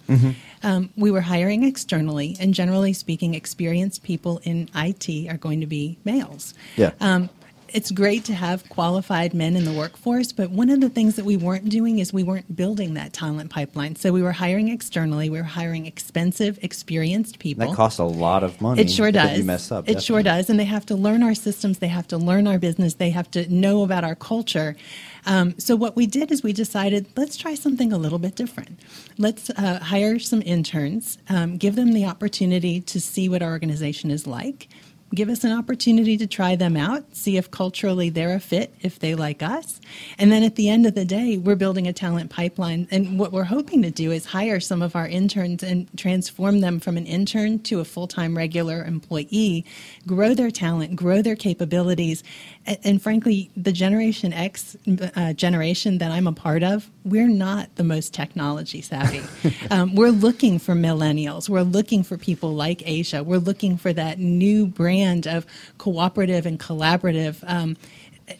Um, 0.62 0.90
we 0.96 1.10
were 1.10 1.20
hiring 1.20 1.64
externally, 1.64 2.36
and 2.40 2.54
generally 2.54 2.92
speaking, 2.92 3.34
experienced 3.34 4.02
people 4.02 4.40
in 4.44 4.68
IT 4.74 5.28
are 5.28 5.36
going 5.36 5.60
to 5.60 5.66
be 5.66 5.98
males. 6.04 6.54
Yeah. 6.76 6.92
Um, 7.00 7.30
it's 7.72 7.90
great 7.90 8.24
to 8.24 8.34
have 8.34 8.68
qualified 8.68 9.34
men 9.34 9.56
in 9.56 9.64
the 9.64 9.72
workforce, 9.72 10.32
but 10.32 10.50
one 10.50 10.70
of 10.70 10.80
the 10.80 10.88
things 10.88 11.16
that 11.16 11.24
we 11.24 11.36
weren't 11.36 11.68
doing 11.68 11.98
is 11.98 12.12
we 12.12 12.22
weren't 12.22 12.56
building 12.56 12.94
that 12.94 13.12
talent 13.12 13.50
pipeline. 13.50 13.96
So 13.96 14.12
we 14.12 14.22
were 14.22 14.32
hiring 14.32 14.68
externally, 14.68 15.28
we 15.30 15.38
were 15.38 15.44
hiring 15.44 15.86
expensive, 15.86 16.58
experienced 16.62 17.38
people. 17.38 17.68
That 17.68 17.76
costs 17.76 17.98
a 17.98 18.04
lot 18.04 18.42
of 18.42 18.60
money. 18.60 18.82
It 18.82 18.90
sure 18.90 19.12
does. 19.12 19.38
You 19.38 19.44
mess 19.44 19.70
up. 19.70 19.88
It 19.88 20.02
sure 20.02 20.22
does. 20.22 20.48
And 20.50 20.58
they 20.58 20.64
have 20.64 20.86
to 20.86 20.94
learn 20.94 21.22
our 21.22 21.34
systems. 21.34 21.78
They 21.78 21.88
have 21.88 22.08
to 22.08 22.18
learn 22.18 22.46
our 22.46 22.58
business. 22.58 22.94
They 22.94 23.10
have 23.10 23.30
to 23.32 23.52
know 23.52 23.82
about 23.82 24.04
our 24.04 24.14
culture. 24.14 24.76
Um, 25.26 25.58
so 25.58 25.76
what 25.76 25.96
we 25.96 26.06
did 26.06 26.30
is 26.30 26.42
we 26.42 26.52
decided 26.52 27.06
let's 27.16 27.36
try 27.36 27.54
something 27.54 27.92
a 27.92 27.98
little 27.98 28.18
bit 28.18 28.34
different. 28.34 28.80
Let's 29.18 29.50
uh, 29.50 29.80
hire 29.80 30.18
some 30.18 30.42
interns, 30.42 31.18
um, 31.28 31.56
give 31.56 31.76
them 31.76 31.92
the 31.92 32.06
opportunity 32.06 32.80
to 32.82 33.00
see 33.00 33.28
what 33.28 33.42
our 33.42 33.50
organization 33.50 34.10
is 34.10 34.26
like. 34.26 34.68
Give 35.14 35.30
us 35.30 35.42
an 35.42 35.52
opportunity 35.52 36.18
to 36.18 36.26
try 36.26 36.54
them 36.54 36.76
out, 36.76 37.16
see 37.16 37.38
if 37.38 37.50
culturally 37.50 38.10
they're 38.10 38.34
a 38.34 38.40
fit, 38.40 38.74
if 38.82 38.98
they 38.98 39.14
like 39.14 39.42
us. 39.42 39.80
And 40.18 40.30
then 40.30 40.42
at 40.42 40.56
the 40.56 40.68
end 40.68 40.84
of 40.84 40.94
the 40.94 41.06
day, 41.06 41.38
we're 41.38 41.56
building 41.56 41.86
a 41.86 41.94
talent 41.94 42.28
pipeline. 42.28 42.86
And 42.90 43.18
what 43.18 43.32
we're 43.32 43.44
hoping 43.44 43.80
to 43.82 43.90
do 43.90 44.12
is 44.12 44.26
hire 44.26 44.60
some 44.60 44.82
of 44.82 44.94
our 44.94 45.08
interns 45.08 45.62
and 45.62 45.88
transform 45.96 46.60
them 46.60 46.78
from 46.78 46.98
an 46.98 47.06
intern 47.06 47.60
to 47.60 47.80
a 47.80 47.86
full 47.86 48.06
time 48.06 48.36
regular 48.36 48.84
employee, 48.84 49.64
grow 50.06 50.34
their 50.34 50.50
talent, 50.50 50.94
grow 50.94 51.22
their 51.22 51.36
capabilities. 51.36 52.22
And, 52.84 53.00
frankly, 53.00 53.50
the 53.56 53.72
Generation 53.72 54.32
X 54.32 54.76
uh, 55.16 55.32
generation 55.32 55.98
that 55.98 56.10
I'm 56.10 56.26
a 56.26 56.32
part 56.32 56.62
of, 56.62 56.90
we're 57.04 57.28
not 57.28 57.74
the 57.76 57.84
most 57.84 58.12
technology 58.12 58.82
savvy. 58.82 59.22
um, 59.70 59.94
we're 59.94 60.10
looking 60.10 60.58
for 60.58 60.74
millennials. 60.74 61.48
We're 61.48 61.62
looking 61.62 62.02
for 62.02 62.18
people 62.18 62.54
like 62.54 62.86
Asia. 62.86 63.22
We're 63.22 63.38
looking 63.38 63.76
for 63.78 63.92
that 63.92 64.18
new 64.18 64.66
brand 64.66 65.26
of 65.26 65.46
cooperative 65.78 66.46
and 66.46 66.58
collaborative. 66.58 67.42
Um, 67.46 67.76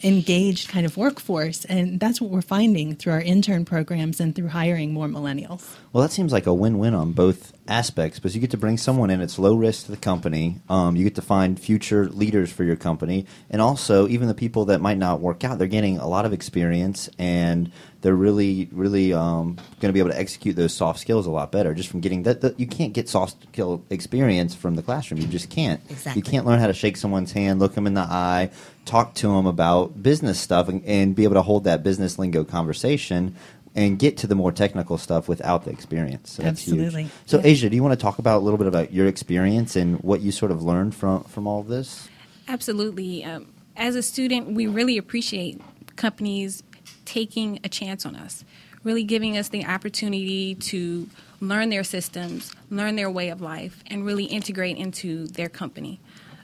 engaged 0.03 0.69
kind 0.69 0.85
of 0.85 0.99
workforce 0.99 1.65
and 1.65 1.99
that's 1.99 2.21
what 2.21 2.31
we're 2.31 2.43
finding 2.43 2.95
through 2.95 3.13
our 3.15 3.23
intern 3.23 3.65
programs 3.65 4.21
and 4.21 4.35
through 4.35 4.49
hiring 4.49 4.93
more 4.93 5.07
millennials 5.07 5.77
Well, 5.95 6.03
that 6.03 6.13
seems 6.13 6.31
like 6.31 6.47
a 6.47 6.53
win-win 6.53 6.93
on 6.93 7.13
both 7.13 7.55
aspects 7.69 8.19
because 8.19 8.35
you 8.35 8.41
get 8.41 8.51
to 8.51 8.57
bring 8.57 8.79
someone 8.79 9.11
in. 9.11 9.21
It's 9.21 9.39
low 9.39 9.55
risk 9.55 9.87
to 9.87 9.91
the 9.91 9.97
company. 9.97 10.61
Um, 10.69 10.97
you 10.97 11.05
get 11.05 11.15
to 11.17 11.23
find 11.23 11.59
future 11.59 12.09
leaders 12.09 12.51
for 12.51 12.65
your 12.65 12.77
company, 12.77 13.27
and 13.51 13.63
also 13.63 14.09
even 14.09 14.29
the 14.29 14.35
people 14.35 14.67
that 14.67 14.81
might 14.81 14.99
not 14.99 15.21
work 15.21 15.45
out, 15.45 15.59
they're 15.59 15.69
getting 15.69 15.99
a 15.99 16.09
lot 16.09 16.25
of 16.25 16.33
experience, 16.33 17.09
and 17.19 17.71
they're 18.01 18.15
really, 18.15 18.69
really 18.71 19.13
um, 19.13 19.57
going 19.81 19.89
to 19.89 19.93
be 19.93 19.99
able 19.99 20.11
to 20.11 20.19
execute 20.19 20.55
those 20.55 20.73
soft 20.73 21.01
skills 21.01 21.27
a 21.27 21.31
lot 21.31 21.51
better 21.51 21.75
just 21.75 21.89
from 21.89 22.01
getting 22.01 22.23
that. 22.23 22.41
that 22.43 22.59
you 22.59 22.67
can't 22.67 22.93
get 22.93 23.09
soft 23.09 23.43
skill 23.43 23.85
experience 23.91 24.55
from 24.55 24.77
the 24.77 24.83
classroom. 24.83 25.21
You 25.21 25.27
just 25.27 25.51
can't. 25.51 25.81
Exactly. 25.91 26.21
You 26.21 26.23
can't 26.23 26.47
learn 26.47 26.61
how 26.61 26.69
to 26.69 26.73
shake 26.73 26.97
someone's 26.97 27.33
hand, 27.33 27.59
look 27.59 27.75
them 27.75 27.87
in 27.87 27.95
the 27.95 28.03
eye, 28.03 28.51
talk 28.85 29.15
to 29.15 29.29
them 29.29 29.47
about 29.47 30.01
business 30.01 30.39
stuff, 30.39 30.69
and, 30.69 30.85
and 30.85 31.17
be 31.17 31.25
able 31.25 31.35
to 31.35 31.43
hold 31.43 31.65
that 31.65 31.83
business 31.83 32.19
lingo 32.19 32.45
conversation 32.45 33.35
and 33.79 33.97
get 33.97 34.17
to 34.17 34.27
the 34.27 34.35
more 34.35 34.51
technical 34.51 34.99
stuff 34.99 35.29
without 35.29 35.65
the 35.65 35.71
experience. 35.71 36.33
So 36.33 36.43
that's 36.43 36.63
huge. 36.63 36.81
Absolutely. 36.81 37.11
So, 37.27 37.39
Yeah. 37.39 37.47
Asia, 37.47 37.71
do 37.71 37.77
you 37.77 37.83
want 37.85 37.93
to 37.93 38.03
talk 38.03 38.19
about 38.19 38.39
a 38.39 38.45
little 38.45 38.59
bit 38.59 38.67
about 38.67 38.93
your 38.93 39.07
experience 39.07 39.77
and 39.77 40.01
what 40.01 40.21
you 40.21 40.33
sort 40.33 40.51
of 40.51 40.65
learned 40.65 40.97
from 40.97 41.23
from 41.25 41.47
all 41.47 41.61
of 41.61 41.69
this? 41.69 42.09
Absolutely. 42.49 43.23
Um, 43.23 43.47
as 43.77 43.95
a 43.95 44.03
student, 44.03 44.49
we 44.49 44.67
really 44.67 44.99
appreciate 44.99 45.61
companies 45.95 46.65
taking 47.05 47.61
a 47.63 47.69
chance 47.69 48.05
on 48.05 48.17
us, 48.17 48.45
really 48.83 49.05
giving 49.05 49.39
us 49.39 49.49
the 49.49 49.65
opportunity 49.65 50.57
to 50.57 51.09
learn 51.41 51.69
their 51.69 51.85
systems, 51.85 52.51
learn 52.71 52.97
their 52.97 53.09
way 53.09 53.29
of 53.29 53.41
life, 53.41 53.85
and 53.87 54.05
really 54.05 54.25
integrate 54.25 54.77
into 54.77 55.29
their 55.29 55.49
company. 55.49 56.01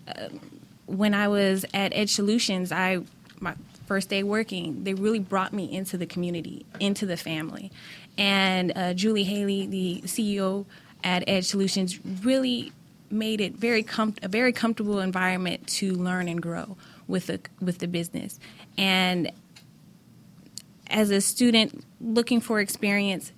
Uh, 0.06 0.28
when 0.86 1.14
I 1.14 1.26
was 1.26 1.64
at 1.74 1.92
Edge 1.92 2.12
Solutions, 2.12 2.70
I 2.70 3.00
my 3.40 3.54
first 3.86 4.08
day 4.08 4.22
working, 4.22 4.84
they 4.84 4.94
really 4.94 5.18
brought 5.18 5.52
me 5.52 5.72
into 5.72 5.96
the 5.96 6.06
community, 6.06 6.64
into 6.80 7.06
the 7.06 7.16
family, 7.16 7.70
and 8.16 8.72
uh, 8.76 8.94
Julie 8.94 9.24
Haley, 9.24 9.66
the 9.66 10.02
CEO 10.04 10.66
at 11.02 11.24
Edge 11.28 11.46
Solutions, 11.46 11.98
really 12.22 12.72
made 13.10 13.40
it 13.40 13.54
very 13.54 13.82
com- 13.82 14.14
a 14.22 14.28
very 14.28 14.52
comfortable 14.52 15.00
environment 15.00 15.66
to 15.66 15.92
learn 15.92 16.28
and 16.28 16.40
grow 16.42 16.76
with 17.06 17.26
the 17.26 17.40
with 17.60 17.78
the 17.78 17.88
business. 17.88 18.38
And 18.76 19.30
as 20.88 21.10
a 21.10 21.20
student 21.20 21.84
looking 22.00 22.40
for 22.40 22.60
experience, 22.60 23.32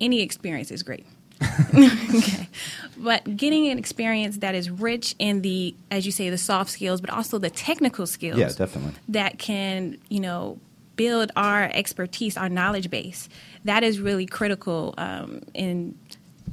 any 0.00 0.20
experience 0.20 0.70
is 0.70 0.82
great. 0.82 1.06
okay. 1.74 2.48
But 2.96 3.36
getting 3.36 3.68
an 3.68 3.78
experience 3.78 4.38
that 4.38 4.54
is 4.54 4.70
rich 4.70 5.14
in 5.18 5.42
the, 5.42 5.74
as 5.90 6.04
you 6.04 6.12
say, 6.12 6.30
the 6.30 6.38
soft 6.38 6.70
skills, 6.70 7.00
but 7.00 7.10
also 7.10 7.38
the 7.38 7.50
technical 7.50 8.06
skills. 8.06 8.38
Yeah, 8.38 8.48
definitely. 8.48 8.94
That 9.08 9.38
can, 9.38 9.98
you 10.08 10.20
know, 10.20 10.58
build 10.96 11.30
our 11.36 11.70
expertise, 11.72 12.36
our 12.36 12.48
knowledge 12.48 12.90
base. 12.90 13.28
That 13.64 13.84
is 13.84 14.00
really 14.00 14.26
critical 14.26 14.94
um, 14.98 15.42
in 15.54 15.96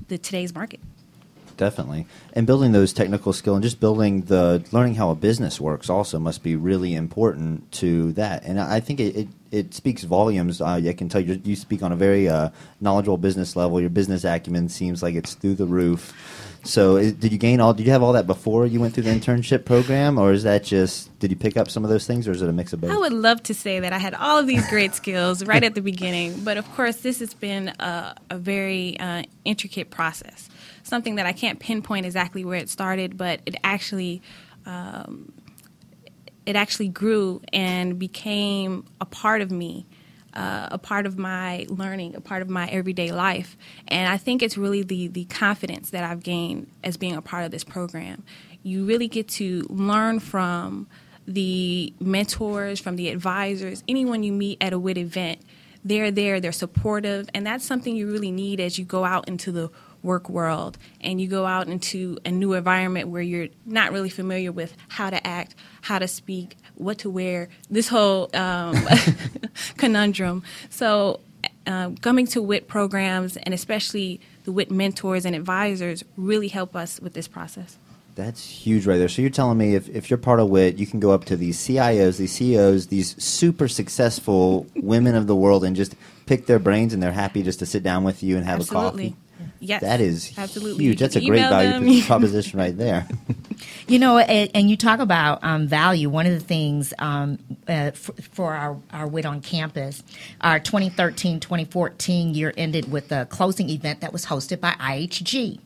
the 0.07 0.17
today's 0.17 0.53
market. 0.53 0.79
Definitely. 1.57 2.05
And 2.33 2.45
building 2.45 2.73
those 2.73 2.93
technical 2.93 3.33
skill 3.33 3.55
and 3.55 3.63
just 3.63 3.79
building 3.79 4.21
the 4.23 4.63
learning 4.71 4.95
how 4.95 5.09
a 5.09 5.15
business 5.15 5.59
works 5.59 5.89
also 5.89 6.19
must 6.19 6.43
be 6.43 6.55
really 6.55 6.93
important 6.93 7.71
to 7.73 8.11
that. 8.13 8.43
And 8.43 8.59
I 8.59 8.81
think 8.81 8.99
it, 8.99 9.15
it, 9.15 9.27
it 9.55 9.73
speaks 9.73 10.03
volumes. 10.03 10.61
Uh, 10.61 10.81
I 10.85 10.93
can 10.93 11.07
tell 11.07 11.21
you, 11.21 11.41
you 11.43 11.55
speak 11.55 11.81
on 11.81 11.91
a 11.91 11.95
very 11.95 12.27
uh, 12.27 12.49
knowledgeable 12.81 13.17
business 13.17 13.55
level. 13.55 13.79
Your 13.79 13.89
business 13.89 14.25
acumen 14.25 14.67
seems 14.69 15.01
like 15.01 15.15
it's 15.15 15.33
through 15.33 15.55
the 15.55 15.65
roof. 15.65 16.13
So, 16.63 16.97
is, 16.97 17.13
did 17.13 17.31
you 17.31 17.37
gain 17.37 17.61
all? 17.61 17.73
Did 17.73 17.85
you 17.85 17.91
have 17.91 18.03
all 18.03 18.13
that 18.13 18.27
before 18.27 18.65
you 18.65 18.79
went 18.79 18.93
through 18.93 19.03
the 19.03 19.11
internship 19.11 19.65
program, 19.65 20.17
or 20.17 20.33
is 20.33 20.43
that 20.43 20.63
just 20.63 21.17
did 21.19 21.29
you 21.29 21.37
pick 21.37 21.55
up 21.57 21.69
some 21.69 21.83
of 21.83 21.89
those 21.89 22.05
things, 22.07 22.27
or 22.27 22.31
is 22.31 22.41
it 22.41 22.49
a 22.49 22.53
mix 22.53 22.73
of 22.73 22.81
both? 22.81 22.91
I 22.91 22.97
would 22.97 23.13
love 23.13 23.41
to 23.43 23.53
say 23.53 23.79
that 23.79 23.93
I 23.93 23.99
had 23.99 24.13
all 24.15 24.39
of 24.39 24.47
these 24.47 24.67
great 24.67 24.95
skills 24.95 25.45
right 25.45 25.63
at 25.63 25.75
the 25.75 25.81
beginning, 25.81 26.43
but 26.43 26.57
of 26.57 26.69
course, 26.73 26.97
this 26.97 27.19
has 27.19 27.33
been 27.33 27.69
a, 27.79 28.15
a 28.31 28.37
very 28.37 28.99
uh, 28.99 29.23
intricate 29.45 29.91
process. 29.91 30.49
Something 30.83 31.15
that 31.15 31.25
I 31.25 31.33
can't 31.33 31.59
pinpoint 31.59 32.05
exactly 32.05 32.43
where 32.43 32.57
it 32.57 32.69
started, 32.69 33.15
but 33.15 33.41
it 33.45 33.55
actually. 33.63 34.21
Um, 34.65 35.31
it 36.45 36.55
actually 36.55 36.89
grew 36.89 37.41
and 37.51 37.97
became 37.97 38.85
a 39.01 39.05
part 39.05 39.41
of 39.41 39.51
me 39.51 39.85
uh, 40.35 40.67
a 40.71 40.77
part 40.77 41.05
of 41.05 41.17
my 41.17 41.65
learning, 41.69 42.15
a 42.15 42.21
part 42.21 42.41
of 42.41 42.49
my 42.49 42.67
everyday 42.67 43.11
life. 43.11 43.55
And 43.87 44.11
I 44.11 44.17
think 44.17 44.43
it's 44.43 44.57
really 44.57 44.83
the, 44.83 45.07
the 45.07 45.25
confidence 45.25 45.91
that 45.91 46.03
I've 46.03 46.23
gained 46.23 46.69
as 46.83 46.97
being 46.97 47.15
a 47.15 47.21
part 47.21 47.45
of 47.45 47.51
this 47.51 47.63
program. 47.63 48.23
You 48.61 48.85
really 48.85 49.07
get 49.07 49.27
to 49.29 49.65
learn 49.69 50.19
from 50.19 50.87
the 51.27 51.93
mentors, 51.99 52.79
from 52.79 52.97
the 52.97 53.09
advisors, 53.09 53.83
anyone 53.87 54.23
you 54.23 54.31
meet 54.31 54.57
at 54.61 54.73
a 54.73 54.79
WIT 54.79 54.97
event. 54.97 55.39
They're 55.83 56.11
there, 56.11 56.39
they're 56.39 56.51
supportive, 56.51 57.29
and 57.33 57.45
that's 57.45 57.63
something 57.63 57.95
you 57.95 58.11
really 58.11 58.31
need 58.31 58.59
as 58.59 58.79
you 58.79 58.85
go 58.85 59.05
out 59.05 59.27
into 59.27 59.51
the 59.51 59.69
work 60.05 60.29
world 60.29 60.77
and 61.01 61.19
you 61.19 61.27
go 61.27 61.45
out 61.45 61.67
into 61.67 62.17
a 62.23 62.31
new 62.31 62.53
environment 62.53 63.09
where 63.09 63.21
you're 63.21 63.49
not 63.65 63.91
really 63.91 64.09
familiar 64.09 64.51
with 64.51 64.77
how 64.87 65.09
to 65.09 65.27
act, 65.27 65.55
how 65.81 65.99
to 65.99 66.07
speak, 66.07 66.55
what 66.75 66.99
to 66.99 67.09
wear, 67.09 67.49
this 67.69 67.89
whole 67.89 68.29
um, 68.33 68.77
conundrum. 69.77 70.43
So, 70.69 71.19
um, 71.67 71.97
coming 71.97 72.27
to 72.27 72.41
WIT 72.41 72.67
programs 72.67 73.37
and 73.37 73.53
especially 73.53 74.21
the 74.43 74.51
WIT 74.51 74.69
mentors 74.69 75.25
and 75.25 75.35
advisors 75.35 76.03
really 76.15 76.47
help 76.47 76.75
us 76.75 76.99
with 76.99 77.13
this 77.13 77.27
process. 77.27 77.77
That's 78.15 78.47
huge 78.47 78.85
right 78.85 78.97
there. 78.97 79.09
So 79.09 79.21
you're 79.21 79.31
telling 79.31 79.57
me 79.57 79.75
if, 79.75 79.89
if 79.89 80.09
you're 80.09 80.17
part 80.17 80.39
of 80.39 80.49
WIT, 80.49 80.77
you 80.77 80.87
can 80.87 81.01
go 81.01 81.11
up 81.11 81.25
to 81.25 81.35
these 81.35 81.57
CIOs, 81.57 82.17
these 82.17 82.31
CEOs, 82.31 82.87
these 82.87 83.21
super 83.21 83.67
successful 83.67 84.67
women 84.75 85.15
of 85.15 85.27
the 85.27 85.35
world 85.35 85.65
and 85.65 85.75
just 85.75 85.95
pick 86.25 86.45
their 86.45 86.59
brains 86.59 86.93
and 86.93 87.03
they're 87.03 87.11
happy 87.11 87.43
just 87.43 87.59
to 87.59 87.65
sit 87.65 87.83
down 87.83 88.03
with 88.03 88.23
you 88.23 88.37
and 88.37 88.45
have 88.45 88.61
Absolutely. 88.61 89.07
a 89.07 89.09
coffee? 89.09 89.15
Yes, 89.59 89.81
That 89.81 90.01
is 90.01 90.37
absolutely. 90.37 90.85
huge. 90.85 90.99
That's 90.99 91.15
a 91.15 91.21
great 91.21 91.39
value 91.39 92.03
proposition 92.03 92.59
right 92.59 92.77
there. 92.77 93.07
You 93.87 93.99
know, 93.99 94.17
and, 94.17 94.49
and 94.55 94.69
you 94.69 94.77
talk 94.77 94.99
about 94.99 95.43
um, 95.43 95.67
value. 95.67 96.09
One 96.09 96.25
of 96.25 96.33
the 96.33 96.39
things 96.39 96.93
um, 96.97 97.37
uh, 97.67 97.91
for, 97.91 98.13
for 98.13 98.53
our, 98.53 98.77
our 98.91 99.07
WIT 99.07 99.25
on 99.25 99.41
campus, 99.41 100.03
our 100.41 100.59
2013 100.59 101.39
2014 101.39 102.33
year 102.33 102.51
ended 102.57 102.91
with 102.91 103.11
a 103.11 103.25
closing 103.27 103.69
event 103.69 104.01
that 104.01 104.11
was 104.11 104.25
hosted 104.25 104.59
by 104.59 104.71
IHG. 104.71 105.59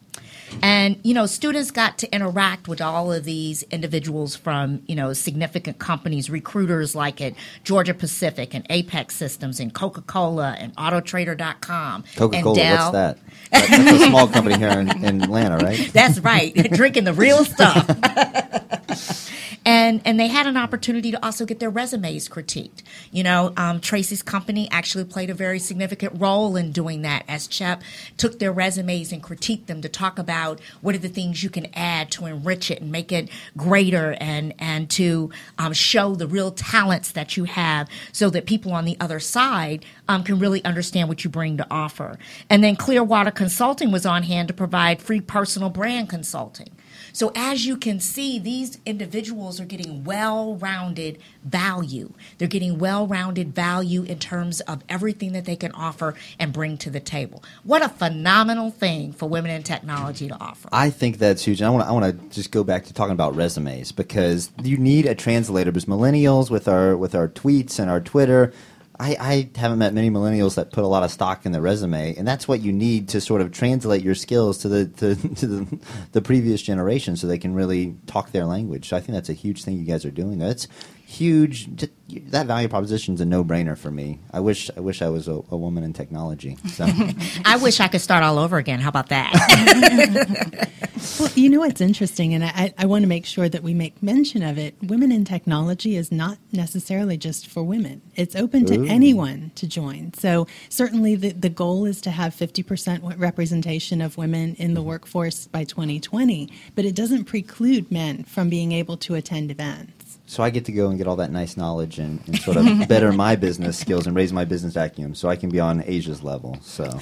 And, 0.62 1.00
you 1.04 1.14
know, 1.14 1.26
students 1.26 1.72
got 1.72 1.98
to 2.00 2.14
interact 2.14 2.68
with 2.68 2.82
all 2.82 3.12
of 3.12 3.24
these 3.24 3.64
individuals 3.64 4.36
from, 4.36 4.82
you 4.88 4.96
know, 4.96 5.14
significant 5.14 5.80
companies, 5.80 6.30
recruiters 6.30 6.96
like 6.96 7.22
at 7.22 7.34
Georgia 7.64 7.94
Pacific 7.94 8.54
and 8.54 8.66
Apex 8.70 9.16
Systems 9.16 9.60
and 9.60 9.74
Coca 9.74 10.02
Cola 10.02 10.56
and 10.60 10.76
Autotrader.com. 10.76 12.04
Coca 12.16 12.36
and 12.36 12.44
Cola, 12.44 12.56
what's 12.56 12.92
that? 12.92 12.92
That- 12.92 13.18
That's 13.52 14.02
a 14.04 14.06
small 14.08 14.28
company 14.28 14.58
here 14.58 14.70
in, 14.70 15.04
in 15.04 15.24
Atlanta, 15.24 15.58
right? 15.58 15.90
That's 15.92 16.20
right, 16.20 16.54
drinking 16.72 17.06
the 17.06 17.14
real 17.14 17.44
stuff. 17.46 17.88
and 19.70 20.02
and 20.04 20.20
they 20.20 20.28
had 20.28 20.48
an 20.48 20.58
opportunity 20.58 21.12
to 21.12 21.24
also 21.24 21.46
get 21.46 21.60
their 21.60 21.70
resumes 21.70 22.28
critiqued. 22.28 22.82
You 23.12 23.22
know, 23.22 23.54
um, 23.56 23.80
Tracy's 23.80 24.24
company 24.24 24.68
actually 24.72 25.04
played 25.06 25.30
a 25.30 25.36
very 25.36 25.60
significant 25.60 26.20
role 26.20 26.56
in 26.56 26.72
doing 26.72 27.04
that. 27.04 27.24
As 27.28 27.46
Chep 27.46 27.84
took 28.18 28.40
their 28.40 28.52
resumes 28.52 29.12
and 29.12 29.22
critiqued 29.22 29.68
them 29.68 29.84
to 29.84 29.90
talk 29.90 30.18
about 30.18 30.60
what 30.82 30.96
are 30.96 31.00
the 31.00 31.08
things 31.08 31.44
you 31.44 31.52
can 31.52 31.68
add 31.76 32.10
to 32.12 32.26
enrich 32.26 32.72
it 32.72 32.82
and 32.82 32.92
make 32.92 33.12
it 33.12 33.30
greater, 33.56 34.18
and 34.20 34.56
and 34.58 34.90
to 34.90 35.30
um, 35.60 35.74
show 35.74 36.16
the 36.16 36.26
real 36.26 36.50
talents 36.52 37.12
that 37.12 37.38
you 37.38 37.44
have, 37.44 37.88
so 38.12 38.32
that 38.32 38.48
people 38.48 38.74
on 38.74 38.86
the 38.86 38.98
other 39.00 39.20
side 39.20 39.86
um, 40.08 40.24
can 40.24 40.40
really 40.40 40.66
understand 40.66 41.10
what 41.10 41.24
you 41.24 41.30
bring 41.30 41.58
to 41.58 41.68
offer. 41.70 42.18
And 42.50 42.64
then 42.64 42.76
Clearwater 42.76 43.32
Consulting 43.32 43.92
was 43.92 44.08
on 44.08 44.24
hand 44.24 44.48
to 44.48 44.54
provide 44.56 45.00
free 45.00 45.22
personal 45.22 45.70
brand 45.70 46.10
consulting. 46.10 46.70
So 47.14 47.32
as 47.36 47.66
you 47.66 47.78
can 47.78 48.00
see, 48.00 48.40
these 48.40 48.80
individuals 48.86 49.60
are 49.60 49.66
getting 49.66 50.04
well-rounded 50.04 51.20
value. 51.44 52.14
They're 52.38 52.48
getting 52.48 52.78
well-rounded 52.80 53.54
value 53.56 54.04
in 54.04 54.20
terms 54.20 54.62
of 54.62 54.84
everything 54.90 55.34
that 55.34 55.46
they 55.46 55.56
can 55.56 55.72
offer 55.72 56.16
and 56.38 56.54
bring 56.54 56.78
to 56.80 56.90
the 56.90 57.00
table. 57.00 57.44
What 57.64 57.82
a 57.82 57.90
phenomenal 57.90 58.72
thing 58.72 59.14
for 59.14 59.28
women 59.28 59.52
in 59.52 59.64
technology 59.64 60.28
to 60.28 60.40
offer. 60.40 60.70
I 60.72 60.90
think 60.90 61.18
that's 61.18 61.44
huge. 61.44 61.62
And 61.62 61.68
I 61.68 61.70
want 61.72 61.84
to 61.84 61.90
I 61.90 61.92
want 61.92 62.06
to 62.06 62.36
just 62.36 62.52
go 62.52 62.64
back 62.64 62.86
to 62.86 62.94
talking 62.94 63.14
about 63.14 63.36
resumes 63.36 63.92
because 63.92 64.52
you 64.64 64.78
need 64.78 65.06
a 65.06 65.16
translator. 65.16 65.72
Because 65.72 65.86
millennials 65.86 66.50
with 66.50 66.68
our 66.68 66.96
with 66.96 67.16
our 67.16 67.28
tweets 67.28 67.80
and 67.80 67.90
our 67.90 68.00
Twitter, 68.00 68.54
I, 69.00 69.16
I 69.20 69.50
haven't 69.58 69.80
met 69.80 69.94
many 69.94 70.10
millennials 70.10 70.56
that 70.56 70.74
put 70.74 70.84
a 70.84 70.88
lot 70.88 71.04
of 71.04 71.12
stock 71.12 71.46
in 71.46 71.54
their 71.54 71.62
resume, 71.62 72.16
and 72.16 72.28
that's 72.28 72.48
what 72.50 72.62
you 72.62 72.74
need 72.74 73.08
to 73.10 73.22
sort 73.22 73.40
of 73.40 73.52
translate 73.52 74.04
your 74.04 74.16
skills 74.16 74.58
to 74.60 74.68
the 74.68 74.86
to, 74.88 75.16
to 75.36 75.48
the, 75.48 75.80
the 76.12 76.22
previous 76.22 76.62
generation, 76.62 77.16
so 77.16 77.26
they 77.26 77.38
can 77.38 77.54
really 77.54 77.96
talk 78.08 78.32
their 78.32 78.46
language. 78.46 78.90
So 78.90 78.98
I 78.98 79.00
think 79.00 79.14
that's 79.14 79.30
a 79.30 79.34
huge 79.34 79.64
thing 79.64 79.78
you 79.78 79.86
guys 79.86 80.04
are 80.04 80.12
doing. 80.12 80.40
That's 80.40 80.68
huge. 81.10 81.76
Just- 81.76 81.92
That 82.32 82.48
value 82.48 82.68
proposition 82.68 83.16
is 83.16 83.22
a 83.22 83.26
no 83.26 83.44
brainer 83.44 83.78
for 83.78 83.92
me. 83.92 84.20
I 84.32 84.40
wish 84.40 84.70
I 84.76 84.80
wish 84.80 85.02
I 85.02 85.10
was 85.10 85.28
a, 85.28 85.42
a 85.52 85.58
woman 85.58 85.84
in 85.84 85.94
technology. 85.94 86.58
So. 86.74 86.88
I 87.46 87.58
wish 87.58 87.80
I 87.80 87.88
could 87.88 88.02
start 88.02 88.24
all 88.24 88.38
over 88.38 88.58
again. 88.58 88.80
How 88.80 88.90
about 88.90 89.10
that? 89.10 90.70
Well, 91.18 91.30
you 91.36 91.50
know 91.50 91.60
what's 91.60 91.82
interesting, 91.82 92.34
and 92.34 92.44
I, 92.44 92.74
I 92.78 92.86
want 92.86 93.04
to 93.04 93.08
make 93.08 93.26
sure 93.26 93.48
that 93.48 93.64
we 93.64 93.74
make 93.74 94.04
mention 94.04 94.44
of 94.44 94.58
it. 94.58 94.76
Women 94.82 95.12
in 95.12 95.24
technology 95.24 95.96
is 95.96 96.12
not 96.12 96.38
necessarily 96.52 97.18
just 97.18 97.48
for 97.48 97.64
women, 97.64 98.02
it's 98.16 98.36
open 98.36 98.66
to 98.66 98.80
Ooh. 98.80 98.86
anyone 98.86 99.52
to 99.56 99.68
join. 99.68 100.14
So, 100.14 100.48
certainly, 100.68 101.16
the, 101.16 101.32
the 101.32 101.50
goal 101.50 101.86
is 101.86 102.02
to 102.02 102.12
have 102.12 102.36
50% 102.36 103.18
representation 103.18 104.02
of 104.02 104.18
women 104.18 104.56
in 104.56 104.74
the 104.74 104.82
mm-hmm. 104.82 104.90
workforce 104.90 105.48
by 105.48 105.64
2020, 105.64 106.52
but 106.76 106.86
it 106.86 106.96
doesn't 106.96 107.26
preclude 107.26 107.92
men 107.92 108.24
from 108.24 108.50
being 108.50 108.72
able 108.74 108.98
to 108.98 109.16
attend 109.16 109.52
events. 109.52 109.99
So 110.30 110.44
I 110.44 110.52
get 110.52 110.66
to 110.66 110.72
go 110.72 110.90
and 110.90 110.98
get 111.00 111.08
all 111.08 111.16
that 111.16 111.32
nice 111.32 111.58
knowledge 111.58 111.98
and, 111.98 112.22
and 112.28 112.40
sort 112.40 112.56
of 112.58 112.88
better 112.88 113.12
my 113.26 113.36
business 113.36 113.80
skills 113.80 114.06
and 114.06 114.16
raise 114.16 114.32
my 114.32 114.46
business 114.46 114.76
acumen, 114.76 115.16
so 115.16 115.28
I 115.28 115.36
can 115.36 115.50
be 115.50 115.60
on 115.60 115.84
Asia's 115.88 116.22
level. 116.22 116.56
So 116.62 116.84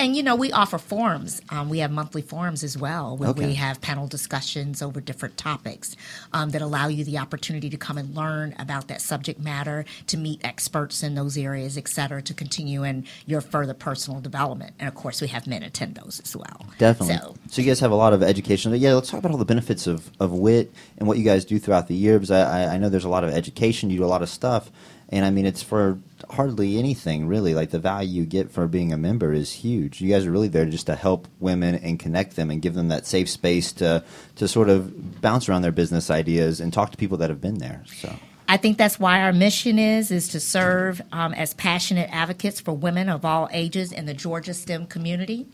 And 0.00 0.16
you 0.16 0.22
know 0.22 0.34
we 0.34 0.50
offer 0.50 0.78
forums. 0.78 1.42
Um, 1.50 1.68
we 1.68 1.80
have 1.80 1.90
monthly 1.90 2.22
forums 2.22 2.64
as 2.64 2.78
well, 2.78 3.18
where 3.18 3.28
Okay. 3.30 3.48
we 3.48 3.54
have 3.56 3.82
panel 3.82 4.06
discussions 4.06 4.80
over 4.80 4.98
different 4.98 5.36
topics 5.36 5.94
um, 6.32 6.50
that 6.50 6.62
allow 6.62 6.88
you 6.88 7.04
the 7.04 7.18
opportunity 7.18 7.68
to 7.68 7.76
come 7.76 7.98
and 7.98 8.14
learn 8.14 8.54
about 8.58 8.88
that 8.88 9.02
subject 9.02 9.38
matter, 9.38 9.84
to 10.06 10.16
meet 10.16 10.40
experts 10.42 11.02
in 11.02 11.16
those 11.16 11.36
areas, 11.36 11.76
et 11.76 11.86
cetera, 11.86 12.22
to 12.22 12.32
continue 12.32 12.82
in 12.82 13.04
your 13.26 13.42
further 13.42 13.74
personal 13.74 14.22
development. 14.22 14.72
And 14.78 14.88
of 14.88 14.94
course, 14.94 15.20
we 15.20 15.28
have 15.28 15.46
men 15.46 15.62
attend 15.62 15.96
those 15.96 16.18
as 16.24 16.34
well. 16.34 16.64
definitely. 16.78 17.16
So 17.16 17.34
So, 17.50 17.60
you 17.60 17.66
guys 17.68 17.80
have 17.80 17.90
a 17.90 17.94
lot 17.96 18.14
of 18.14 18.22
education. 18.22 18.74
Yeah, 18.76 18.94
let's 18.94 19.10
talk 19.10 19.18
about 19.18 19.32
all 19.32 19.38
the 19.38 19.44
benefits 19.44 19.86
of, 19.86 20.10
of 20.18 20.32
WIT 20.32 20.72
and 20.96 21.06
what 21.08 21.18
you 21.18 21.24
guys 21.24 21.44
do 21.44 21.58
throughout 21.58 21.88
the 21.88 21.94
year. 21.94 22.18
Because 22.18 22.30
I- 22.30 22.74
I 22.74 22.78
know 22.78 22.88
there's 22.88 23.04
a 23.04 23.10
lot 23.10 23.22
of 23.24 23.28
education. 23.34 23.90
You 23.90 23.98
do 23.98 24.04
a 24.04 24.06
lot 24.06 24.22
of 24.22 24.30
stuff, 24.30 24.70
and 25.10 25.26
I 25.26 25.30
mean 25.30 25.44
it's 25.44 25.62
for 25.62 25.98
hardly 26.30 26.78
anything 26.78 27.26
really. 27.26 27.54
Like 27.54 27.70
the 27.70 27.78
value 27.78 28.20
you 28.20 28.26
get 28.26 28.50
for 28.50 28.66
being 28.66 28.92
a 28.92 28.96
member 28.96 29.32
is 29.32 29.52
huge. 29.52 30.00
You 30.00 30.10
guys 30.10 30.26
are 30.26 30.30
really 30.30 30.48
there 30.48 30.66
just 30.66 30.86
to 30.86 30.94
help 30.94 31.28
women 31.38 31.74
and 31.74 31.98
connect 31.98 32.36
them 32.36 32.50
and 32.50 32.62
give 32.62 32.74
them 32.74 32.88
that 32.88 33.06
safe 33.06 33.28
space 33.28 33.72
to 33.74 34.04
to 34.36 34.48
sort 34.48 34.68
of 34.68 35.20
bounce 35.20 35.48
around 35.48 35.62
their 35.62 35.72
business 35.72 36.10
ideas 36.10 36.60
and 36.60 36.72
talk 36.72 36.90
to 36.92 36.96
people 36.96 37.18
that 37.18 37.30
have 37.30 37.40
been 37.40 37.58
there. 37.58 37.82
So. 37.86 38.14
I 38.50 38.56
think 38.56 38.78
that's 38.78 38.98
why 38.98 39.22
our 39.22 39.32
mission 39.32 39.78
is 39.78 40.10
is 40.10 40.26
to 40.30 40.40
serve 40.40 41.00
um, 41.12 41.32
as 41.34 41.54
passionate 41.54 42.10
advocates 42.12 42.60
for 42.60 42.72
women 42.72 43.08
of 43.08 43.24
all 43.24 43.48
ages 43.52 43.92
in 43.92 44.06
the 44.06 44.14
Georgia 44.14 44.54
STEM 44.54 44.86
community. 44.86 45.46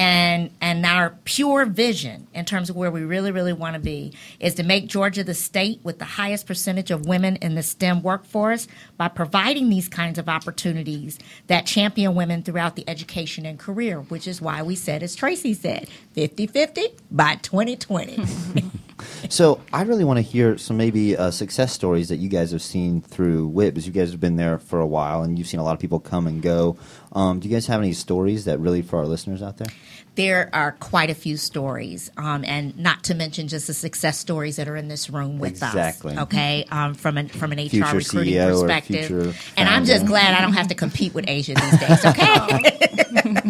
And 0.00 0.50
and 0.62 0.86
our 0.86 1.10
pure 1.24 1.66
vision 1.66 2.26
in 2.32 2.46
terms 2.46 2.70
of 2.70 2.76
where 2.76 2.90
we 2.90 3.02
really 3.02 3.32
really 3.32 3.52
want 3.52 3.74
to 3.74 3.80
be 3.80 4.14
is 4.38 4.54
to 4.54 4.62
make 4.62 4.86
Georgia 4.86 5.22
the 5.22 5.34
state 5.34 5.78
with 5.82 5.98
the 5.98 6.06
highest 6.06 6.46
percentage 6.46 6.90
of 6.90 7.04
women 7.04 7.36
in 7.36 7.54
the 7.54 7.62
STEM 7.62 8.02
workforce 8.02 8.66
by 8.96 9.08
providing 9.08 9.68
these 9.68 9.90
kinds 9.90 10.18
of 10.18 10.26
opportunities 10.26 11.18
that 11.48 11.66
champion 11.66 12.14
women 12.14 12.42
throughout 12.42 12.76
the 12.76 12.88
education 12.88 13.44
and 13.44 13.58
career, 13.58 14.00
which 14.00 14.26
is 14.26 14.40
why 14.40 14.62
we 14.62 14.74
said 14.74 15.02
as 15.02 15.14
Tracy 15.14 15.52
said, 15.52 15.90
50-50 16.16 16.94
by 17.10 17.34
2020. 17.34 18.24
So 19.28 19.60
I 19.72 19.82
really 19.82 20.04
want 20.04 20.18
to 20.18 20.22
hear 20.22 20.58
some 20.58 20.76
maybe 20.76 21.16
uh, 21.16 21.30
success 21.30 21.72
stories 21.72 22.08
that 22.08 22.16
you 22.16 22.28
guys 22.28 22.52
have 22.52 22.62
seen 22.62 23.00
through 23.00 23.48
WIT, 23.48 23.74
because 23.74 23.86
you 23.86 23.92
guys 23.92 24.10
have 24.10 24.20
been 24.20 24.36
there 24.36 24.58
for 24.58 24.80
a 24.80 24.86
while 24.86 25.22
and 25.22 25.38
you've 25.38 25.48
seen 25.48 25.60
a 25.60 25.64
lot 25.64 25.74
of 25.74 25.80
people 25.80 26.00
come 26.00 26.26
and 26.26 26.42
go. 26.42 26.76
Um, 27.12 27.40
do 27.40 27.48
you 27.48 27.54
guys 27.54 27.66
have 27.66 27.80
any 27.80 27.92
stories 27.92 28.44
that 28.44 28.60
really 28.60 28.82
for 28.82 28.98
our 28.98 29.06
listeners 29.06 29.42
out 29.42 29.56
there? 29.56 29.66
There 30.14 30.50
are 30.52 30.72
quite 30.72 31.08
a 31.08 31.14
few 31.14 31.36
stories, 31.36 32.10
um, 32.16 32.44
and 32.44 32.76
not 32.76 33.04
to 33.04 33.14
mention 33.14 33.48
just 33.48 33.68
the 33.68 33.74
success 33.74 34.18
stories 34.18 34.56
that 34.56 34.68
are 34.68 34.76
in 34.76 34.88
this 34.88 35.08
room 35.08 35.38
with 35.38 35.52
Exactly. 35.52 36.16
us. 36.16 36.22
Okay, 36.24 36.66
um, 36.70 36.94
from 36.94 37.16
an 37.16 37.28
from 37.28 37.52
an 37.52 37.58
HR 37.58 37.68
Future 37.70 37.96
recruiting 37.96 38.34
CEO 38.34 38.60
perspective, 38.60 39.06
future 39.06 39.34
and 39.56 39.68
I'm 39.68 39.84
just 39.84 40.06
glad 40.06 40.34
I 40.34 40.40
don't 40.42 40.52
have 40.52 40.68
to 40.68 40.74
compete 40.74 41.14
with 41.14 41.24
Asia 41.28 41.54
these 41.54 41.78
days. 41.80 42.04
Okay. 42.04 42.90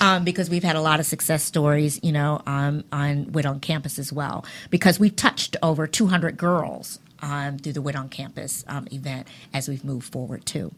um, 0.00 0.24
because 0.24 0.50
we've 0.50 0.64
had 0.64 0.76
a 0.76 0.80
lot 0.80 1.00
of 1.00 1.06
success 1.06 1.42
stories, 1.42 2.00
you 2.02 2.12
know, 2.12 2.40
um, 2.46 2.84
on 2.92 3.32
WIT 3.32 3.46
on 3.46 3.60
campus 3.60 3.98
as 3.98 4.12
well. 4.12 4.44
Because 4.70 4.98
we've 4.98 5.14
touched 5.14 5.56
over 5.62 5.86
200 5.86 6.36
girls 6.36 6.98
um, 7.20 7.58
through 7.58 7.72
the 7.72 7.82
WIT 7.82 7.96
on 7.96 8.08
campus 8.08 8.64
um, 8.68 8.86
event 8.92 9.26
as 9.52 9.68
we've 9.68 9.84
moved 9.84 10.12
forward 10.12 10.44
too. 10.46 10.72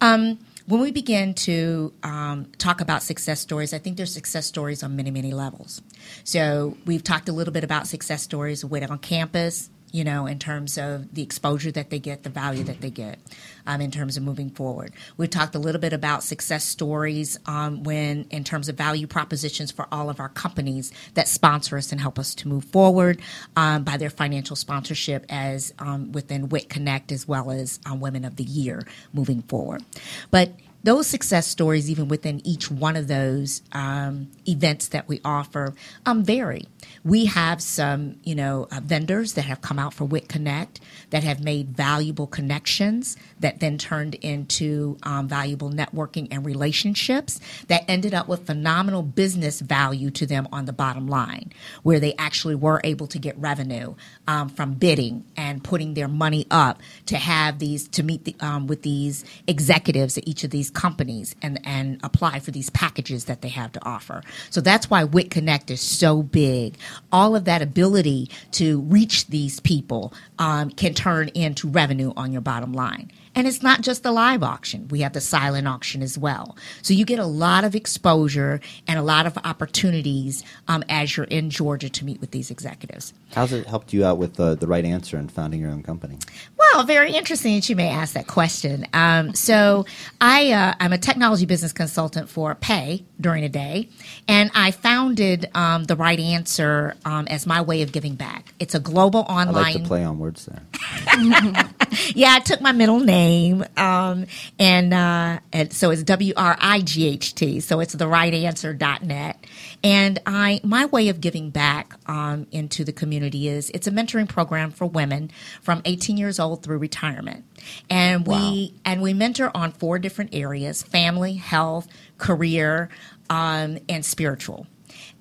Um, 0.00 0.38
when 0.66 0.80
we 0.80 0.92
begin 0.92 1.34
to 1.34 1.92
um, 2.02 2.46
talk 2.56 2.80
about 2.80 3.02
success 3.02 3.40
stories, 3.40 3.74
I 3.74 3.78
think 3.78 3.98
there's 3.98 4.12
success 4.12 4.46
stories 4.46 4.82
on 4.82 4.96
many, 4.96 5.10
many 5.10 5.32
levels. 5.32 5.82
So 6.24 6.76
we've 6.86 7.04
talked 7.04 7.28
a 7.28 7.32
little 7.32 7.52
bit 7.52 7.64
about 7.64 7.86
success 7.86 8.22
stories 8.22 8.64
with 8.64 8.90
on 8.90 8.98
campus, 8.98 9.68
you 9.94 10.02
know, 10.02 10.26
in 10.26 10.40
terms 10.40 10.76
of 10.76 11.14
the 11.14 11.22
exposure 11.22 11.70
that 11.70 11.88
they 11.90 12.00
get, 12.00 12.24
the 12.24 12.28
value 12.28 12.64
that 12.64 12.80
they 12.80 12.90
get, 12.90 13.16
um, 13.64 13.80
in 13.80 13.92
terms 13.92 14.16
of 14.16 14.24
moving 14.24 14.50
forward. 14.50 14.92
We've 15.16 15.30
talked 15.30 15.54
a 15.54 15.60
little 15.60 15.80
bit 15.80 15.92
about 15.92 16.24
success 16.24 16.64
stories 16.64 17.38
um, 17.46 17.84
when, 17.84 18.26
in 18.30 18.42
terms 18.42 18.68
of 18.68 18.76
value 18.76 19.06
propositions 19.06 19.70
for 19.70 19.86
all 19.92 20.10
of 20.10 20.18
our 20.18 20.30
companies 20.30 20.92
that 21.14 21.28
sponsor 21.28 21.78
us 21.78 21.92
and 21.92 22.00
help 22.00 22.18
us 22.18 22.34
to 22.34 22.48
move 22.48 22.64
forward 22.64 23.22
um, 23.54 23.84
by 23.84 23.96
their 23.96 24.10
financial 24.10 24.56
sponsorship, 24.56 25.26
as 25.28 25.72
um, 25.78 26.10
within 26.10 26.48
WIT 26.48 26.68
Connect 26.68 27.12
as 27.12 27.28
well 27.28 27.52
as 27.52 27.78
um, 27.86 28.00
Women 28.00 28.24
of 28.24 28.34
the 28.34 28.42
Year 28.42 28.84
moving 29.12 29.42
forward. 29.42 29.84
But 30.32 30.54
those 30.84 31.06
success 31.06 31.46
stories, 31.46 31.90
even 31.90 32.08
within 32.08 32.46
each 32.46 32.70
one 32.70 32.94
of 32.94 33.08
those 33.08 33.62
um, 33.72 34.28
events 34.46 34.88
that 34.88 35.08
we 35.08 35.20
offer, 35.24 35.74
um, 36.04 36.22
vary. 36.22 36.66
We 37.02 37.24
have 37.24 37.62
some, 37.62 38.16
you 38.22 38.34
know, 38.34 38.68
uh, 38.70 38.80
vendors 38.84 39.32
that 39.32 39.46
have 39.46 39.62
come 39.62 39.78
out 39.78 39.94
for 39.94 40.04
WIT 40.04 40.28
Connect 40.28 40.80
that 41.08 41.24
have 41.24 41.42
made 41.42 41.68
valuable 41.68 42.26
connections 42.26 43.16
that 43.40 43.60
then 43.60 43.78
turned 43.78 44.14
into 44.16 44.98
um, 45.04 45.26
valuable 45.26 45.70
networking 45.70 46.28
and 46.30 46.44
relationships 46.44 47.40
that 47.68 47.84
ended 47.88 48.12
up 48.12 48.28
with 48.28 48.46
phenomenal 48.46 49.02
business 49.02 49.60
value 49.60 50.10
to 50.10 50.26
them 50.26 50.46
on 50.52 50.66
the 50.66 50.72
bottom 50.72 51.08
line, 51.08 51.50
where 51.82 51.98
they 51.98 52.14
actually 52.18 52.54
were 52.54 52.82
able 52.84 53.06
to 53.06 53.18
get 53.18 53.38
revenue 53.38 53.94
um, 54.28 54.50
from 54.50 54.74
bidding 54.74 55.24
and 55.36 55.64
putting 55.64 55.94
their 55.94 56.08
money 56.08 56.46
up 56.50 56.80
to 57.06 57.16
have 57.16 57.58
these 57.58 57.88
to 57.88 58.02
meet 58.02 58.24
the, 58.24 58.36
um, 58.40 58.66
with 58.66 58.82
these 58.82 59.24
executives 59.46 60.18
at 60.18 60.28
each 60.28 60.44
of 60.44 60.50
these 60.50 60.70
companies 60.74 61.34
and 61.42 61.60
and 61.64 62.00
apply 62.02 62.40
for 62.40 62.50
these 62.50 62.70
packages 62.70 63.24
that 63.26 63.40
they 63.42 63.48
have 63.48 63.72
to 63.72 63.84
offer. 63.84 64.22
So 64.50 64.60
that's 64.60 64.90
why 64.90 65.04
WIT 65.04 65.30
Connect 65.30 65.70
is 65.70 65.80
so 65.80 66.22
big. 66.22 66.76
All 67.12 67.34
of 67.36 67.44
that 67.46 67.62
ability 67.62 68.30
to 68.52 68.80
reach 68.82 69.26
these 69.28 69.60
people 69.60 70.12
um, 70.38 70.70
can 70.70 70.94
turn 70.94 71.28
into 71.28 71.68
revenue 71.68 72.12
on 72.16 72.32
your 72.32 72.42
bottom 72.42 72.72
line. 72.72 73.10
And 73.34 73.46
it's 73.46 73.62
not 73.62 73.80
just 73.80 74.02
the 74.02 74.12
live 74.12 74.42
auction. 74.42 74.88
We 74.88 75.00
have 75.00 75.12
the 75.12 75.20
silent 75.20 75.66
auction 75.66 76.02
as 76.02 76.16
well. 76.16 76.56
So 76.82 76.94
you 76.94 77.04
get 77.04 77.18
a 77.18 77.26
lot 77.26 77.64
of 77.64 77.74
exposure 77.74 78.60
and 78.86 78.98
a 78.98 79.02
lot 79.02 79.26
of 79.26 79.36
opportunities 79.44 80.44
um, 80.68 80.84
as 80.88 81.16
you're 81.16 81.26
in 81.26 81.50
Georgia 81.50 81.88
to 81.88 82.04
meet 82.04 82.20
with 82.20 82.30
these 82.30 82.50
executives. 82.50 83.12
How's 83.32 83.52
it 83.52 83.66
helped 83.66 83.92
you 83.92 84.04
out 84.04 84.18
with 84.18 84.38
uh, 84.38 84.54
the 84.54 84.66
right 84.66 84.84
answer 84.84 85.16
and 85.16 85.30
founding 85.30 85.60
your 85.60 85.70
own 85.70 85.82
company? 85.82 86.18
Well, 86.56 86.84
very 86.84 87.12
interesting 87.12 87.54
that 87.56 87.68
you 87.68 87.76
may 87.76 87.88
ask 87.88 88.14
that 88.14 88.26
question. 88.26 88.86
Um, 88.92 89.34
so, 89.34 89.86
I 90.20 90.52
uh, 90.52 90.74
I'm 90.80 90.92
a 90.92 90.98
technology 90.98 91.46
business 91.46 91.72
consultant 91.72 92.28
for 92.28 92.54
Pay 92.54 93.04
during 93.20 93.42
the 93.42 93.48
day, 93.48 93.88
and 94.28 94.50
I 94.54 94.70
founded 94.70 95.50
um, 95.54 95.84
the 95.84 95.96
Wright 95.96 96.18
Answer 96.18 96.96
um, 97.04 97.26
as 97.28 97.46
my 97.46 97.60
way 97.60 97.82
of 97.82 97.92
giving 97.92 98.14
back. 98.14 98.54
It's 98.58 98.74
a 98.74 98.80
global 98.80 99.24
I 99.28 99.42
online. 99.42 99.54
like 99.54 99.74
to 99.74 99.82
play 99.82 100.04
on 100.04 100.18
words 100.18 100.46
there. 100.46 100.62
yeah, 102.14 102.34
I 102.34 102.40
took 102.40 102.60
my 102.60 102.72
middle 102.72 103.00
name, 103.00 103.64
um, 103.76 104.26
and, 104.58 104.94
uh, 104.94 105.40
and 105.52 105.72
so 105.72 105.90
it's 105.90 106.02
W 106.02 106.32
R 106.36 106.56
I 106.60 106.80
G 106.80 107.08
H 107.08 107.34
T. 107.34 107.60
So 107.60 107.80
it's 107.80 107.92
the 107.92 108.08
right 108.08 108.32
answer.net. 108.32 109.44
And 109.82 110.20
I, 110.26 110.60
my 110.64 110.86
way 110.86 111.08
of 111.08 111.20
giving 111.20 111.50
back 111.50 111.94
um, 112.06 112.46
into 112.50 112.84
the 112.84 112.92
community 112.92 113.48
is 113.48 113.70
it's 113.70 113.86
a 113.86 113.90
mentoring 113.90 114.28
program 114.28 114.70
for 114.70 114.86
women 114.86 115.30
from 115.60 115.82
18 115.84 116.16
years 116.16 116.40
old 116.40 116.62
through 116.62 116.78
retirement. 116.78 117.44
And 117.90 118.26
we 118.26 118.74
and 118.84 119.02
we 119.02 119.14
mentor 119.14 119.50
on 119.54 119.72
four 119.72 119.98
different 119.98 120.34
areas: 120.34 120.82
family, 120.82 121.34
health, 121.34 121.88
career, 122.18 122.88
um, 123.30 123.78
and 123.88 124.04
spiritual. 124.04 124.66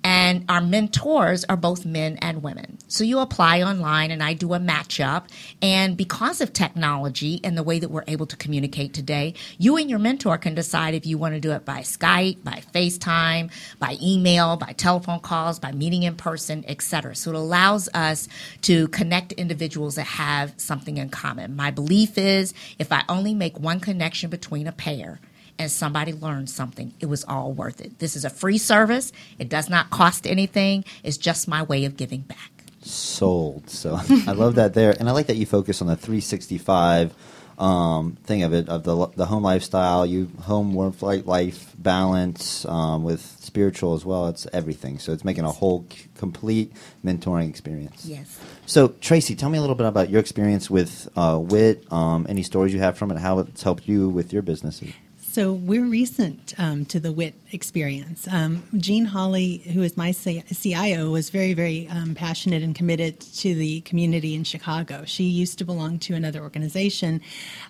And 0.03 0.45
our 0.49 0.61
mentors 0.61 1.45
are 1.45 1.55
both 1.55 1.85
men 1.85 2.17
and 2.17 2.43
women. 2.43 2.77
So 2.87 3.03
you 3.03 3.19
apply 3.19 3.61
online 3.61 4.11
and 4.11 4.21
I 4.21 4.33
do 4.33 4.53
a 4.53 4.59
matchup. 4.59 5.25
And 5.61 5.95
because 5.95 6.41
of 6.41 6.51
technology 6.51 7.39
and 7.43 7.57
the 7.57 7.63
way 7.63 7.79
that 7.79 7.89
we're 7.89 8.03
able 8.07 8.25
to 8.27 8.35
communicate 8.35 8.93
today, 8.93 9.33
you 9.57 9.77
and 9.77 9.89
your 9.89 9.99
mentor 9.99 10.37
can 10.37 10.55
decide 10.55 10.93
if 10.93 11.05
you 11.05 11.17
want 11.17 11.35
to 11.35 11.39
do 11.39 11.51
it 11.51 11.65
by 11.65 11.79
Skype, 11.79 12.43
by 12.43 12.61
FaceTime, 12.73 13.51
by 13.79 13.97
email, 14.01 14.57
by 14.57 14.73
telephone 14.73 15.19
calls, 15.19 15.59
by 15.59 15.71
meeting 15.71 16.03
in 16.03 16.15
person, 16.15 16.65
etc. 16.67 17.15
So 17.15 17.31
it 17.31 17.35
allows 17.35 17.87
us 17.93 18.27
to 18.63 18.87
connect 18.89 19.31
individuals 19.33 19.95
that 19.95 20.07
have 20.07 20.53
something 20.57 20.97
in 20.97 21.09
common. 21.09 21.55
My 21.55 21.71
belief 21.71 22.17
is 22.17 22.53
if 22.77 22.91
I 22.91 23.03
only 23.07 23.33
make 23.33 23.59
one 23.59 23.79
connection 23.79 24.29
between 24.29 24.67
a 24.67 24.71
pair, 24.71 25.19
and 25.59 25.71
somebody 25.71 26.13
learned 26.13 26.49
something, 26.49 26.93
it 26.99 27.07
was 27.07 27.23
all 27.25 27.51
worth 27.51 27.81
it. 27.81 27.99
This 27.99 28.15
is 28.15 28.25
a 28.25 28.29
free 28.29 28.57
service. 28.57 29.11
It 29.39 29.49
does 29.49 29.69
not 29.69 29.89
cost 29.89 30.27
anything. 30.27 30.85
It's 31.03 31.17
just 31.17 31.47
my 31.47 31.63
way 31.63 31.85
of 31.85 31.97
giving 31.97 32.21
back. 32.21 32.51
Sold. 32.81 33.69
So 33.69 33.99
I 34.27 34.31
love 34.31 34.55
that 34.55 34.73
there, 34.73 34.95
and 34.99 35.07
I 35.07 35.11
like 35.11 35.27
that 35.27 35.37
you 35.37 35.45
focus 35.45 35.81
on 35.81 35.87
the 35.87 35.95
365 35.95 37.13
um, 37.57 38.17
thing 38.23 38.43
of 38.43 38.53
it 38.53 38.67
of 38.69 38.83
the 38.83 39.07
the 39.15 39.25
home 39.25 39.43
lifestyle, 39.43 40.05
you 40.05 40.31
home 40.41 40.73
work 40.73 41.01
life 41.01 41.25
life 41.25 41.73
balance 41.77 42.65
um, 42.65 43.03
with 43.03 43.21
spiritual 43.39 43.93
as 43.93 44.05
well. 44.05 44.27
It's 44.27 44.47
everything. 44.53 44.99
So 44.99 45.13
it's 45.13 45.23
making 45.23 45.45
a 45.45 45.51
whole 45.51 45.85
c- 45.91 46.07
complete 46.17 46.73
mentoring 47.05 47.49
experience. 47.49 48.05
Yes. 48.05 48.39
So 48.65 48.89
Tracy, 49.01 49.35
tell 49.35 49.49
me 49.49 49.57
a 49.57 49.61
little 49.61 49.75
bit 49.75 49.85
about 49.85 50.09
your 50.09 50.19
experience 50.19 50.69
with 50.69 51.07
uh, 51.15 51.39
WIT. 51.41 51.91
Um, 51.91 52.25
any 52.27 52.43
stories 52.43 52.73
you 52.73 52.79
have 52.79 52.97
from 52.97 53.11
it? 53.11 53.17
How 53.19 53.39
it's 53.39 53.63
helped 53.63 53.87
you 53.87 54.09
with 54.09 54.33
your 54.33 54.41
businesses? 54.41 54.93
So 55.33 55.51
we're 55.51 55.87
recent 55.87 56.53
um, 56.59 56.85
to 56.85 56.99
the 56.99 57.11
WIT 57.11 57.33
experience. 57.53 58.27
Um, 58.31 58.61
Jean 58.77 59.03
Holley, 59.05 59.63
who 59.73 59.81
is 59.81 59.97
my 59.97 60.11
CIO, 60.11 61.09
was 61.09 61.31
very, 61.31 61.55
very 61.55 61.87
um, 61.87 62.13
passionate 62.13 62.61
and 62.61 62.75
committed 62.75 63.19
to 63.19 63.55
the 63.55 63.81
community 63.81 64.35
in 64.35 64.43
Chicago. 64.43 65.05
She 65.07 65.23
used 65.23 65.57
to 65.57 65.65
belong 65.65 65.97
to 66.01 66.13
another 66.13 66.39
organization. 66.41 67.19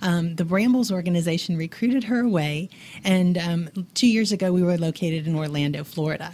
Um, 0.01 0.35
the 0.35 0.43
Brambles 0.43 0.91
organization 0.91 1.55
recruited 1.55 2.03
her 2.03 2.19
away, 2.19 2.67
and 3.05 3.37
um, 3.37 3.69
two 3.93 4.07
years 4.07 4.33
ago 4.33 4.51
we 4.51 4.61
were 4.61 4.77
located 4.77 5.25
in 5.25 5.33
Orlando, 5.33 5.85
Florida. 5.85 6.33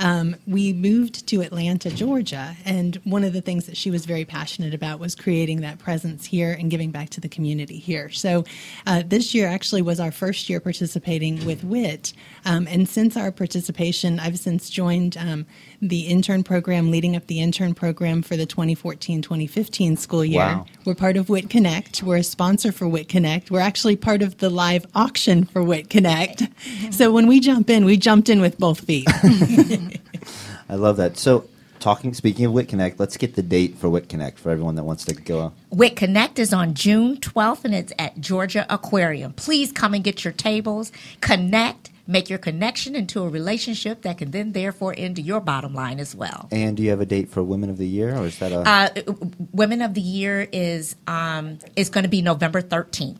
Um, 0.00 0.36
we 0.46 0.72
moved 0.72 1.26
to 1.28 1.42
Atlanta, 1.42 1.90
Georgia, 1.90 2.56
and 2.64 2.96
one 3.04 3.22
of 3.22 3.34
the 3.34 3.42
things 3.42 3.66
that 3.66 3.76
she 3.76 3.90
was 3.90 4.06
very 4.06 4.24
passionate 4.24 4.72
about 4.72 4.98
was 4.98 5.14
creating 5.14 5.60
that 5.60 5.78
presence 5.78 6.24
here 6.24 6.52
and 6.52 6.70
giving 6.70 6.90
back 6.90 7.10
to 7.10 7.20
the 7.20 7.28
community 7.28 7.78
here. 7.78 8.08
So 8.08 8.44
uh, 8.86 9.02
this 9.06 9.34
year 9.34 9.46
actually 9.46 9.82
was 9.82 10.00
our 10.00 10.10
first 10.10 10.48
year 10.48 10.58
participating 10.58 11.44
with 11.44 11.62
WIT, 11.62 12.14
um, 12.46 12.66
and 12.66 12.88
since 12.88 13.16
our 13.16 13.30
participation, 13.30 14.18
I've 14.18 14.38
since 14.38 14.70
joined 14.70 15.18
um, 15.18 15.44
the 15.82 16.06
intern 16.06 16.44
program, 16.44 16.90
leading 16.90 17.14
up 17.14 17.26
the 17.26 17.40
intern 17.40 17.74
program 17.74 18.22
for 18.22 18.36
the 18.36 18.46
2014-2015 18.46 19.98
school 19.98 20.24
year. 20.24 20.40
Wow. 20.40 20.66
We're 20.86 20.94
part 20.94 21.18
of 21.18 21.28
WIT 21.28 21.50
Connect. 21.50 22.02
We're 22.02 22.16
a 22.16 22.22
sponsor 22.22 22.72
for 22.72 22.88
WIT 22.88 23.08
Connect. 23.08 23.50
We're 23.50 23.60
actually 23.60 23.96
part 23.96 24.22
of 24.22 24.38
the 24.38 24.48
live 24.48 24.86
auction 24.94 25.44
for 25.44 25.62
WIT 25.62 25.90
Connect. 25.90 26.42
So 26.90 27.10
when 27.10 27.26
we 27.26 27.40
jump 27.40 27.70
in, 27.70 27.84
we 27.84 27.96
jumped 27.96 28.28
in 28.28 28.40
with 28.40 28.58
both 28.58 28.80
feet. 28.80 29.08
I 30.68 30.74
love 30.74 30.96
that. 30.98 31.16
So 31.16 31.48
talking, 31.80 32.14
speaking 32.14 32.44
of 32.44 32.52
WIT 32.52 32.68
Connect, 32.68 33.00
let's 33.00 33.16
get 33.16 33.34
the 33.34 33.42
date 33.42 33.76
for 33.76 33.88
WIT 33.88 34.08
Connect 34.08 34.38
for 34.38 34.50
everyone 34.50 34.76
that 34.76 34.84
wants 34.84 35.04
to 35.06 35.14
go. 35.14 35.52
WIT 35.70 35.96
Connect 35.96 36.38
is 36.38 36.52
on 36.52 36.74
June 36.74 37.16
12th 37.16 37.64
and 37.64 37.74
it's 37.74 37.92
at 37.98 38.20
Georgia 38.20 38.66
Aquarium. 38.68 39.32
Please 39.32 39.72
come 39.72 39.94
and 39.94 40.04
get 40.04 40.24
your 40.24 40.32
tables, 40.32 40.92
connect, 41.20 41.90
make 42.06 42.28
your 42.28 42.38
connection 42.38 42.94
into 42.94 43.22
a 43.22 43.28
relationship 43.28 44.02
that 44.02 44.18
can 44.18 44.30
then 44.30 44.52
therefore 44.52 44.92
into 44.92 45.22
your 45.22 45.40
bottom 45.40 45.74
line 45.74 45.98
as 45.98 46.14
well. 46.14 46.48
And 46.50 46.76
do 46.76 46.82
you 46.82 46.90
have 46.90 47.00
a 47.00 47.06
date 47.06 47.30
for 47.30 47.42
Women 47.42 47.70
of 47.70 47.78
the 47.78 47.86
Year, 47.86 48.16
or 48.16 48.26
is 48.26 48.38
that 48.38 48.52
a? 48.52 48.60
Uh, 48.60 49.12
Women 49.52 49.80
of 49.80 49.94
the 49.94 50.00
Year 50.00 50.46
is 50.52 50.96
um, 51.06 51.58
is 51.76 51.88
going 51.88 52.04
to 52.04 52.10
be 52.10 52.22
November 52.22 52.62
13th 52.62 53.16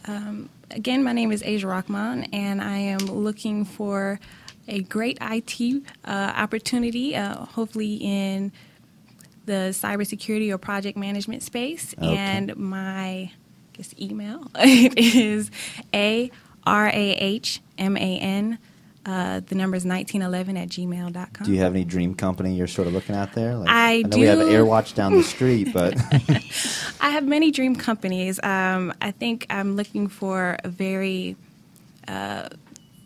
um, 0.08 0.50
again, 0.72 1.04
my 1.04 1.14
name 1.14 1.32
is 1.32 1.44
Asia 1.44 1.68
Rahman, 1.68 2.24
and 2.34 2.62
I 2.62 2.78
am 2.78 2.98
looking 3.00 3.64
for 3.64 4.20
a 4.68 4.82
great 4.82 5.20
IT 5.22 5.84
uh, 6.04 6.34
opportunity, 6.36 7.16
uh, 7.16 7.46
hopefully 7.46 7.96
in 7.96 8.52
the 9.46 9.70
cybersecurity 9.72 10.52
or 10.52 10.58
project 10.58 10.98
management 10.98 11.44
space. 11.44 11.94
Okay. 11.98 12.18
And 12.18 12.56
my 12.58 13.06
I 13.06 13.32
guess 13.74 13.94
email 14.00 14.50
is 14.60 15.52
a 15.94 16.32
r 16.66 16.88
a 16.88 17.12
h 17.12 17.62
m 17.78 17.96
a 17.98 18.20
n. 18.20 18.58
Uh, 19.06 19.40
the 19.42 19.54
number 19.54 19.78
is 19.78 19.86
1911 19.86 20.58
at 20.58 20.68
gmail.com. 20.70 21.46
Do 21.46 21.54
you 21.54 21.60
have 21.60 21.74
any 21.74 21.86
dream 21.86 22.16
company 22.16 22.56
you're 22.56 22.66
sort 22.66 22.88
of 22.88 22.94
looking 22.94 23.16
at 23.16 23.34
there? 23.34 23.56
Like, 23.56 23.70
I 23.70 24.02
know 24.02 24.18
we 24.18 24.24
have 24.24 24.40
do. 24.40 24.46
AirWatch 24.46 24.96
down 24.96 25.14
the 25.14 25.22
street, 25.22 25.72
but 25.72 25.96
I 27.00 27.12
have 27.12 27.24
many 27.24 27.52
dream 27.52 27.76
companies. 27.76 28.40
Um, 28.42 28.92
I 29.02 29.12
think 29.12 29.46
I'm 29.52 29.76
looking 29.76 30.08
for 30.08 30.58
a 30.64 30.70
very 30.70 31.36
uh, 32.08 32.50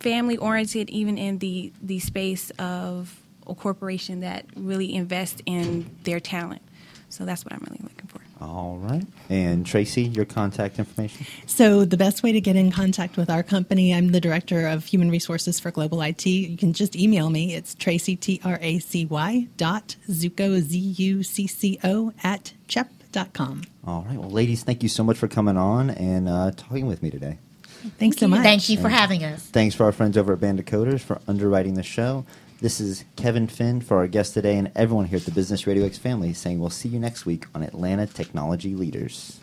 family 0.00 0.38
oriented, 0.38 0.88
even 0.88 1.18
in 1.18 1.38
the 1.38 1.70
the 1.82 1.98
space 1.98 2.48
of 2.58 3.20
a 3.46 3.54
corporation 3.54 4.20
that 4.20 4.46
really 4.56 4.94
invests 4.94 5.42
in 5.44 5.94
their 6.04 6.20
talent. 6.20 6.62
So 7.10 7.26
that's 7.26 7.44
what 7.44 7.52
I'm 7.52 7.60
really 7.68 7.80
looking 7.82 7.88
for. 7.88 7.89
All 8.40 8.78
right. 8.78 9.06
And 9.28 9.66
Tracy, 9.66 10.02
your 10.02 10.24
contact 10.24 10.78
information? 10.78 11.26
So, 11.46 11.84
the 11.84 11.96
best 11.96 12.22
way 12.22 12.32
to 12.32 12.40
get 12.40 12.56
in 12.56 12.70
contact 12.70 13.16
with 13.16 13.28
our 13.28 13.42
company, 13.42 13.94
I'm 13.94 14.12
the 14.12 14.20
director 14.20 14.66
of 14.66 14.84
human 14.84 15.10
resources 15.10 15.60
for 15.60 15.70
global 15.70 16.00
IT. 16.02 16.24
You 16.26 16.56
can 16.56 16.72
just 16.72 16.96
email 16.96 17.30
me. 17.30 17.54
It's 17.54 17.74
Tracy, 17.74 18.16
T 18.16 18.40
R 18.44 18.58
A 18.60 18.78
C 18.78 19.06
Y, 19.06 19.48
dot 19.56 19.96
Zucco, 20.08 20.58
Z 20.60 20.78
U 20.78 21.22
C 21.22 21.46
C 21.46 21.78
O, 21.84 22.12
at 22.22 22.54
chep.com. 22.66 23.62
All 23.86 24.04
right. 24.08 24.18
Well, 24.18 24.30
ladies, 24.30 24.62
thank 24.62 24.82
you 24.82 24.88
so 24.88 25.04
much 25.04 25.18
for 25.18 25.28
coming 25.28 25.56
on 25.56 25.90
and 25.90 26.28
uh, 26.28 26.52
talking 26.56 26.86
with 26.86 27.02
me 27.02 27.10
today. 27.10 27.38
Thanks 27.98 28.18
so 28.18 28.28
much. 28.28 28.42
Thank 28.42 28.68
you 28.68 28.78
for 28.78 28.88
having 28.88 29.24
us. 29.24 29.42
Thanks 29.42 29.74
for 29.74 29.84
our 29.84 29.92
friends 29.92 30.16
over 30.18 30.34
at 30.34 30.40
Band 30.40 30.58
of 30.58 30.66
Coders 30.66 31.00
for 31.00 31.20
underwriting 31.26 31.74
the 31.74 31.82
show. 31.82 32.26
This 32.60 32.78
is 32.78 33.06
Kevin 33.16 33.46
Finn 33.46 33.80
for 33.80 33.96
our 33.96 34.06
guest 34.06 34.34
today 34.34 34.58
and 34.58 34.70
everyone 34.76 35.06
here 35.06 35.16
at 35.16 35.24
the 35.24 35.30
Business 35.30 35.66
Radio 35.66 35.86
X 35.86 35.96
family 35.96 36.34
saying 36.34 36.60
we'll 36.60 36.68
see 36.68 36.90
you 36.90 36.98
next 36.98 37.24
week 37.24 37.46
on 37.54 37.62
Atlanta 37.62 38.06
Technology 38.06 38.74
Leaders. 38.74 39.40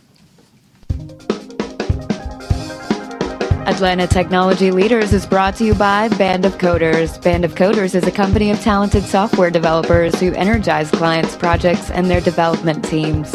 Atlanta 3.66 4.06
Technology 4.06 4.70
Leaders 4.70 5.14
is 5.14 5.26
brought 5.26 5.56
to 5.56 5.66
you 5.66 5.74
by 5.74 6.10
Band 6.10 6.46
of 6.46 6.60
Coders. 6.60 7.20
Band 7.24 7.44
of 7.44 7.56
Coders 7.56 7.96
is 7.96 8.04
a 8.04 8.12
company 8.12 8.52
of 8.52 8.62
talented 8.62 9.02
software 9.02 9.50
developers 9.50 10.20
who 10.20 10.32
energize 10.36 10.92
clients' 10.92 11.36
projects 11.36 11.90
and 11.90 12.12
their 12.12 12.22
development 12.22 12.86
teams. 12.86 13.34